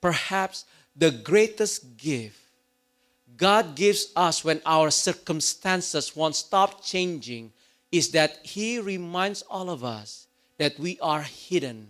perhaps 0.00 0.66
the 0.94 1.10
greatest 1.10 1.96
gift 1.96 2.38
God 3.36 3.74
gives 3.74 4.12
us 4.14 4.44
when 4.44 4.62
our 4.64 4.92
circumstances 4.92 6.14
won't 6.14 6.36
stop 6.36 6.84
changing 6.84 7.52
is 7.90 8.12
that 8.12 8.38
He 8.46 8.78
reminds 8.78 9.42
all 9.42 9.70
of 9.70 9.82
us 9.82 10.28
that 10.58 10.78
we 10.78 10.98
are 11.00 11.22
hidden 11.22 11.88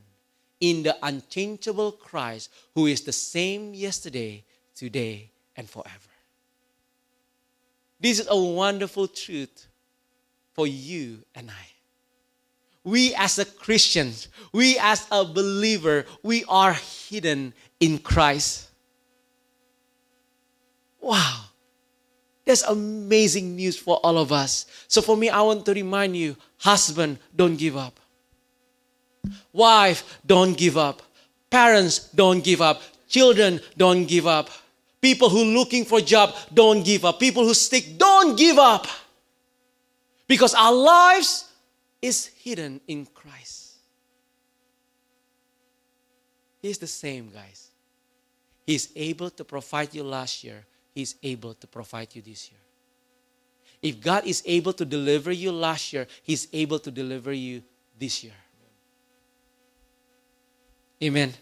in 0.60 0.82
the 0.82 0.96
unchangeable 1.02 1.92
Christ 1.92 2.50
who 2.74 2.86
is 2.86 3.02
the 3.02 3.12
same 3.12 3.74
yesterday, 3.74 4.44
today, 4.74 5.30
and 5.56 5.68
forever. 5.68 5.90
This 8.00 8.20
is 8.20 8.26
a 8.30 8.36
wonderful 8.38 9.08
truth 9.08 9.66
for 10.52 10.66
you 10.66 11.20
and 11.34 11.50
I. 11.50 11.54
We 12.82 13.14
as 13.14 13.38
a 13.38 13.44
Christians, 13.46 14.28
we 14.52 14.78
as 14.78 15.06
a 15.10 15.24
believer, 15.24 16.04
we 16.22 16.44
are 16.48 16.74
hidden 17.08 17.54
in 17.80 17.98
Christ. 17.98 18.68
Wow. 21.00 21.44
That's 22.44 22.62
amazing 22.62 23.56
news 23.56 23.78
for 23.78 23.96
all 23.96 24.18
of 24.18 24.32
us. 24.32 24.66
So 24.88 25.00
for 25.00 25.16
me, 25.16 25.30
I 25.30 25.40
want 25.40 25.64
to 25.64 25.72
remind 25.72 26.14
you, 26.14 26.36
husband, 26.58 27.18
don't 27.34 27.56
give 27.56 27.74
up. 27.76 27.98
Wife, 29.52 30.18
don't 30.24 30.56
give 30.56 30.76
up. 30.76 31.02
Parents, 31.50 32.08
don't 32.14 32.42
give 32.42 32.60
up. 32.60 32.82
Children, 33.08 33.60
don't 33.76 34.06
give 34.06 34.26
up. 34.26 34.50
People 35.00 35.28
who 35.28 35.44
looking 35.44 35.84
for 35.84 36.00
job, 36.00 36.34
don't 36.52 36.82
give 36.84 37.04
up. 37.04 37.20
People 37.20 37.44
who 37.44 37.54
stick, 37.54 37.94
don't 37.98 38.36
give 38.36 38.58
up. 38.58 38.86
Because 40.26 40.54
our 40.54 40.72
lives 40.72 41.48
is 42.00 42.26
hidden 42.26 42.80
in 42.88 43.06
Christ. 43.06 43.74
He's 46.62 46.78
the 46.78 46.86
same, 46.86 47.28
guys. 47.30 47.70
He's 48.66 48.88
able 48.96 49.28
to 49.30 49.44
provide 49.44 49.94
you 49.94 50.02
last 50.02 50.42
year. 50.42 50.64
He's 50.94 51.16
able 51.22 51.52
to 51.54 51.66
provide 51.66 52.14
you 52.14 52.22
this 52.22 52.50
year. 52.50 52.60
If 53.82 54.00
God 54.00 54.26
is 54.26 54.42
able 54.46 54.72
to 54.72 54.84
deliver 54.86 55.30
you 55.30 55.52
last 55.52 55.92
year, 55.92 56.06
He's 56.22 56.48
able 56.54 56.78
to 56.78 56.90
deliver 56.90 57.34
you 57.34 57.62
this 57.98 58.24
year. 58.24 58.32
Amen. 61.04 61.34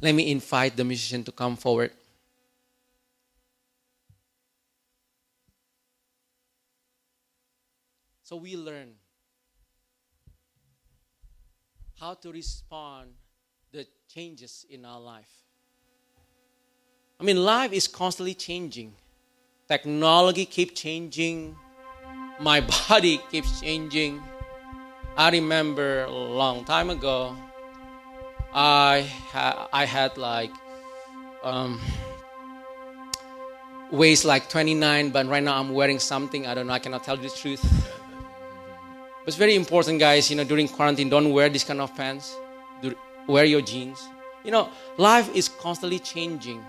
Let 0.00 0.16
me 0.16 0.32
invite 0.32 0.74
the 0.76 0.82
musician 0.82 1.22
to 1.24 1.30
come 1.30 1.56
forward. 1.56 1.92
So 8.24 8.34
we 8.34 8.56
learn 8.56 8.94
how 12.00 12.14
to 12.14 12.32
respond 12.32 13.10
the 13.70 13.86
changes 14.12 14.66
in 14.68 14.84
our 14.84 14.98
life. 15.00 15.28
I 17.20 17.22
mean, 17.22 17.36
life 17.44 17.72
is 17.72 17.86
constantly 17.86 18.34
changing. 18.34 18.92
Technology 19.68 20.46
keeps 20.46 20.80
changing. 20.80 21.54
My 22.40 22.60
body 22.88 23.20
keeps 23.30 23.60
changing. 23.60 24.20
I 25.16 25.28
remember 25.30 26.04
a 26.04 26.10
long 26.10 26.64
time 26.64 26.88
ago, 26.88 27.36
I 28.54 29.04
ha- 29.30 29.68
I 29.70 29.84
had 29.84 30.16
like 30.16 30.50
um, 31.44 31.78
weighs 33.90 34.24
like 34.24 34.48
29, 34.48 35.10
but 35.10 35.26
right 35.26 35.42
now 35.42 35.58
I'm 35.60 35.74
wearing 35.74 35.98
something. 35.98 36.46
I 36.46 36.54
don't 36.54 36.66
know. 36.66 36.72
I 36.72 36.78
cannot 36.78 37.04
tell 37.04 37.16
you 37.18 37.28
the 37.28 37.36
truth. 37.36 37.60
But 37.62 39.28
it's 39.28 39.36
very 39.36 39.54
important, 39.54 39.98
guys. 40.00 40.30
You 40.30 40.36
know, 40.36 40.44
during 40.44 40.66
quarantine, 40.66 41.10
don't 41.10 41.30
wear 41.30 41.50
this 41.50 41.62
kind 41.62 41.82
of 41.82 41.94
pants. 41.94 42.34
Do, 42.80 42.94
wear 43.28 43.44
your 43.44 43.60
jeans. 43.60 44.08
You 44.44 44.50
know, 44.50 44.70
life 44.96 45.28
is 45.36 45.46
constantly 45.46 45.98
changing. 45.98 46.64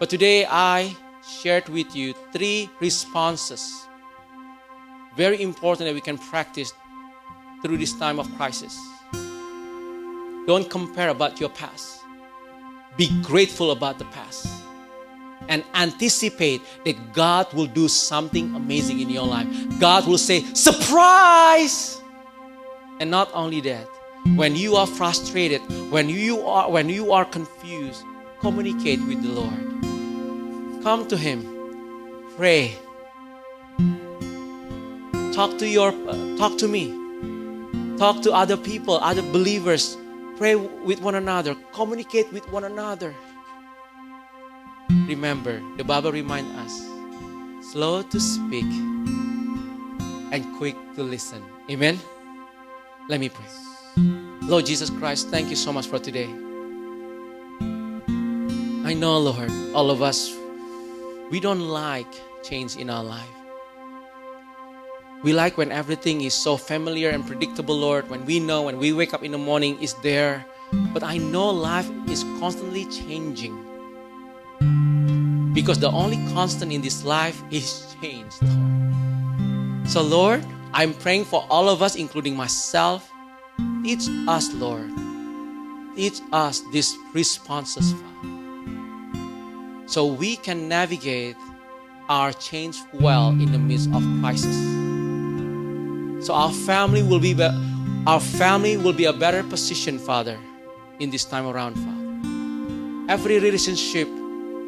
But 0.00 0.10
today 0.10 0.44
I 0.46 0.96
shared 1.40 1.68
with 1.68 1.94
you 1.94 2.14
three 2.32 2.68
responses. 2.80 3.86
Very 5.16 5.40
important 5.40 5.86
that 5.88 5.94
we 5.94 6.00
can 6.00 6.18
practice 6.18 6.72
through 7.62 7.78
this 7.78 7.92
time 7.92 8.18
of 8.18 8.26
crisis. 8.36 8.78
Don't 10.46 10.68
compare 10.68 11.08
about 11.10 11.40
your 11.40 11.50
past. 11.50 12.00
Be 12.96 13.08
grateful 13.22 13.70
about 13.70 13.98
the 13.98 14.04
past 14.06 14.46
and 15.48 15.64
anticipate 15.74 16.60
that 16.84 17.12
God 17.14 17.52
will 17.54 17.66
do 17.66 17.88
something 17.88 18.54
amazing 18.54 19.00
in 19.00 19.08
your 19.08 19.26
life. 19.26 19.48
God 19.80 20.02
will 20.06 20.18
say, 20.28 20.44
"Surprise!" 20.52 21.98
And 23.00 23.10
not 23.10 23.28
only 23.32 23.60
that, 23.70 23.86
when 24.36 24.54
you 24.56 24.76
are 24.76 24.86
frustrated, 24.86 25.62
when 25.94 26.08
you 26.08 26.32
are 26.54 26.70
when 26.70 26.88
you 26.88 27.12
are 27.12 27.24
confused, 27.24 28.02
communicate 28.40 29.00
with 29.08 29.20
the 29.26 29.32
Lord. 29.40 29.60
Come 30.86 31.06
to 31.12 31.16
him. 31.16 31.38
Pray. 32.36 32.76
Talk 35.34 35.56
to 35.58 35.66
your 35.68 35.90
uh, 36.14 36.22
talk 36.36 36.58
to 36.58 36.68
me 36.68 36.82
Talk 38.02 38.20
to 38.22 38.32
other 38.34 38.56
people, 38.56 38.98
other 38.98 39.22
believers. 39.22 39.96
Pray 40.36 40.56
with 40.56 41.00
one 41.00 41.14
another. 41.14 41.54
Communicate 41.70 42.26
with 42.32 42.42
one 42.50 42.64
another. 42.64 43.14
Remember, 45.06 45.62
the 45.76 45.84
Bible 45.84 46.10
reminds 46.10 46.50
us 46.66 46.82
slow 47.70 48.02
to 48.02 48.18
speak 48.18 48.66
and 50.34 50.42
quick 50.58 50.74
to 50.96 51.04
listen. 51.04 51.44
Amen? 51.70 51.94
Let 53.08 53.20
me 53.20 53.28
pray. 53.28 53.46
Lord 54.50 54.66
Jesus 54.66 54.90
Christ, 54.90 55.28
thank 55.30 55.48
you 55.48 55.54
so 55.54 55.72
much 55.72 55.86
for 55.86 56.00
today. 56.00 56.26
I 58.82 58.98
know, 58.98 59.14
Lord, 59.16 59.46
all 59.78 59.92
of 59.92 60.02
us, 60.02 60.34
we 61.30 61.38
don't 61.38 61.70
like 61.70 62.10
change 62.42 62.74
in 62.74 62.90
our 62.90 63.04
life. 63.04 63.30
We 65.22 65.32
like 65.32 65.56
when 65.56 65.70
everything 65.70 66.22
is 66.22 66.34
so 66.34 66.56
familiar 66.56 67.10
and 67.10 67.24
predictable, 67.24 67.78
Lord, 67.78 68.10
when 68.10 68.26
we 68.26 68.40
know 68.40 68.62
when 68.62 68.78
we 68.78 68.92
wake 68.92 69.14
up 69.14 69.22
in 69.22 69.30
the 69.30 69.38
morning 69.38 69.78
is 69.80 69.94
there. 70.02 70.44
But 70.90 71.04
I 71.04 71.18
know 71.18 71.48
life 71.48 71.88
is 72.08 72.24
constantly 72.40 72.86
changing. 72.86 73.54
Because 75.54 75.78
the 75.78 75.92
only 75.92 76.16
constant 76.34 76.72
in 76.72 76.82
this 76.82 77.04
life 77.04 77.40
is 77.52 77.94
change, 78.02 78.34
Lord. 78.42 79.86
So, 79.88 80.02
Lord, 80.02 80.44
I'm 80.74 80.92
praying 80.92 81.26
for 81.26 81.46
all 81.48 81.68
of 81.68 81.82
us, 81.82 81.94
including 81.94 82.34
myself. 82.34 83.08
Teach 83.84 84.08
us, 84.26 84.50
Lord. 84.54 84.90
Teach 85.94 86.18
us 86.32 86.62
these 86.72 86.96
responses, 87.14 87.92
Father. 87.92 89.86
So 89.86 90.04
we 90.06 90.34
can 90.34 90.66
navigate 90.68 91.36
our 92.08 92.32
change 92.32 92.74
well 92.94 93.28
in 93.38 93.52
the 93.52 93.58
midst 93.60 93.86
of 93.94 94.02
crisis. 94.18 94.81
So 96.22 96.34
our 96.34 96.52
family 96.52 97.02
will 97.02 97.18
be, 97.18 97.34
our 98.06 98.20
family 98.20 98.76
will 98.76 98.92
be 98.92 99.06
a 99.06 99.12
better 99.12 99.42
position, 99.42 99.98
Father, 99.98 100.38
in 101.00 101.10
this 101.10 101.24
time 101.24 101.46
around, 101.48 101.74
Father. 101.74 103.12
Every 103.12 103.40
relationship 103.40 104.06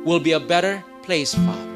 will 0.05 0.19
be 0.19 0.33
a 0.33 0.41
better 0.41 0.83
place, 1.05 1.33
Father. 1.35 1.71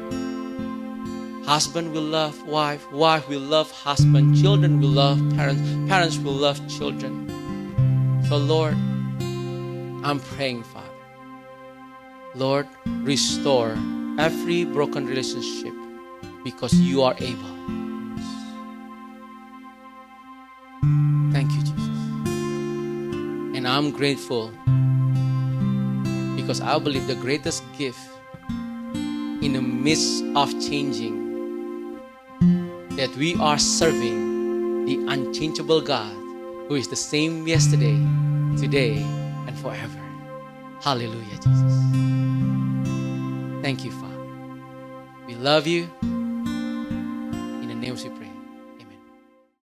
Husband 1.47 1.93
will 1.93 2.03
love 2.03 2.35
wife, 2.45 2.83
wife 2.91 3.27
will 3.29 3.39
love 3.39 3.71
husband, 3.71 4.35
children 4.35 4.81
will 4.81 4.91
love 4.91 5.17
parents, 5.37 5.63
parents 5.87 6.17
will 6.17 6.35
love 6.35 6.59
children. 6.67 7.25
So, 8.27 8.35
Lord, 8.35 8.75
I'm 10.03 10.19
praying, 10.35 10.63
Father. 10.63 10.87
Lord, 12.35 12.67
restore 13.07 13.77
every 14.19 14.65
broken 14.65 15.07
relationship 15.07 15.73
because 16.43 16.75
you 16.75 17.01
are 17.01 17.15
able. 17.19 17.47
I'm 23.69 23.91
grateful 23.91 24.47
because 26.35 26.59
I 26.59 26.77
believe 26.79 27.05
the 27.05 27.13
greatest 27.21 27.61
gift 27.77 27.99
in 29.45 29.53
the 29.53 29.61
midst 29.61 30.23
of 30.35 30.49
changing 30.59 31.95
that 32.99 33.15
we 33.15 33.35
are 33.35 33.59
serving 33.59 34.85
the 34.87 34.97
unchangeable 35.13 35.81
God 35.81 36.11
who 36.67 36.73
is 36.75 36.87
the 36.87 36.95
same 36.95 37.47
yesterday, 37.47 37.95
today, 38.57 38.97
and 39.47 39.55
forever. 39.59 40.01
Hallelujah, 40.81 41.35
Jesus. 41.43 41.75
Thank 43.61 43.85
you, 43.85 43.91
Father. 43.91 44.25
We 45.27 45.35
love 45.35 45.67
you. 45.67 45.87
In 46.05 47.65
the 47.67 47.75
name 47.75 47.93
of 47.93 48.18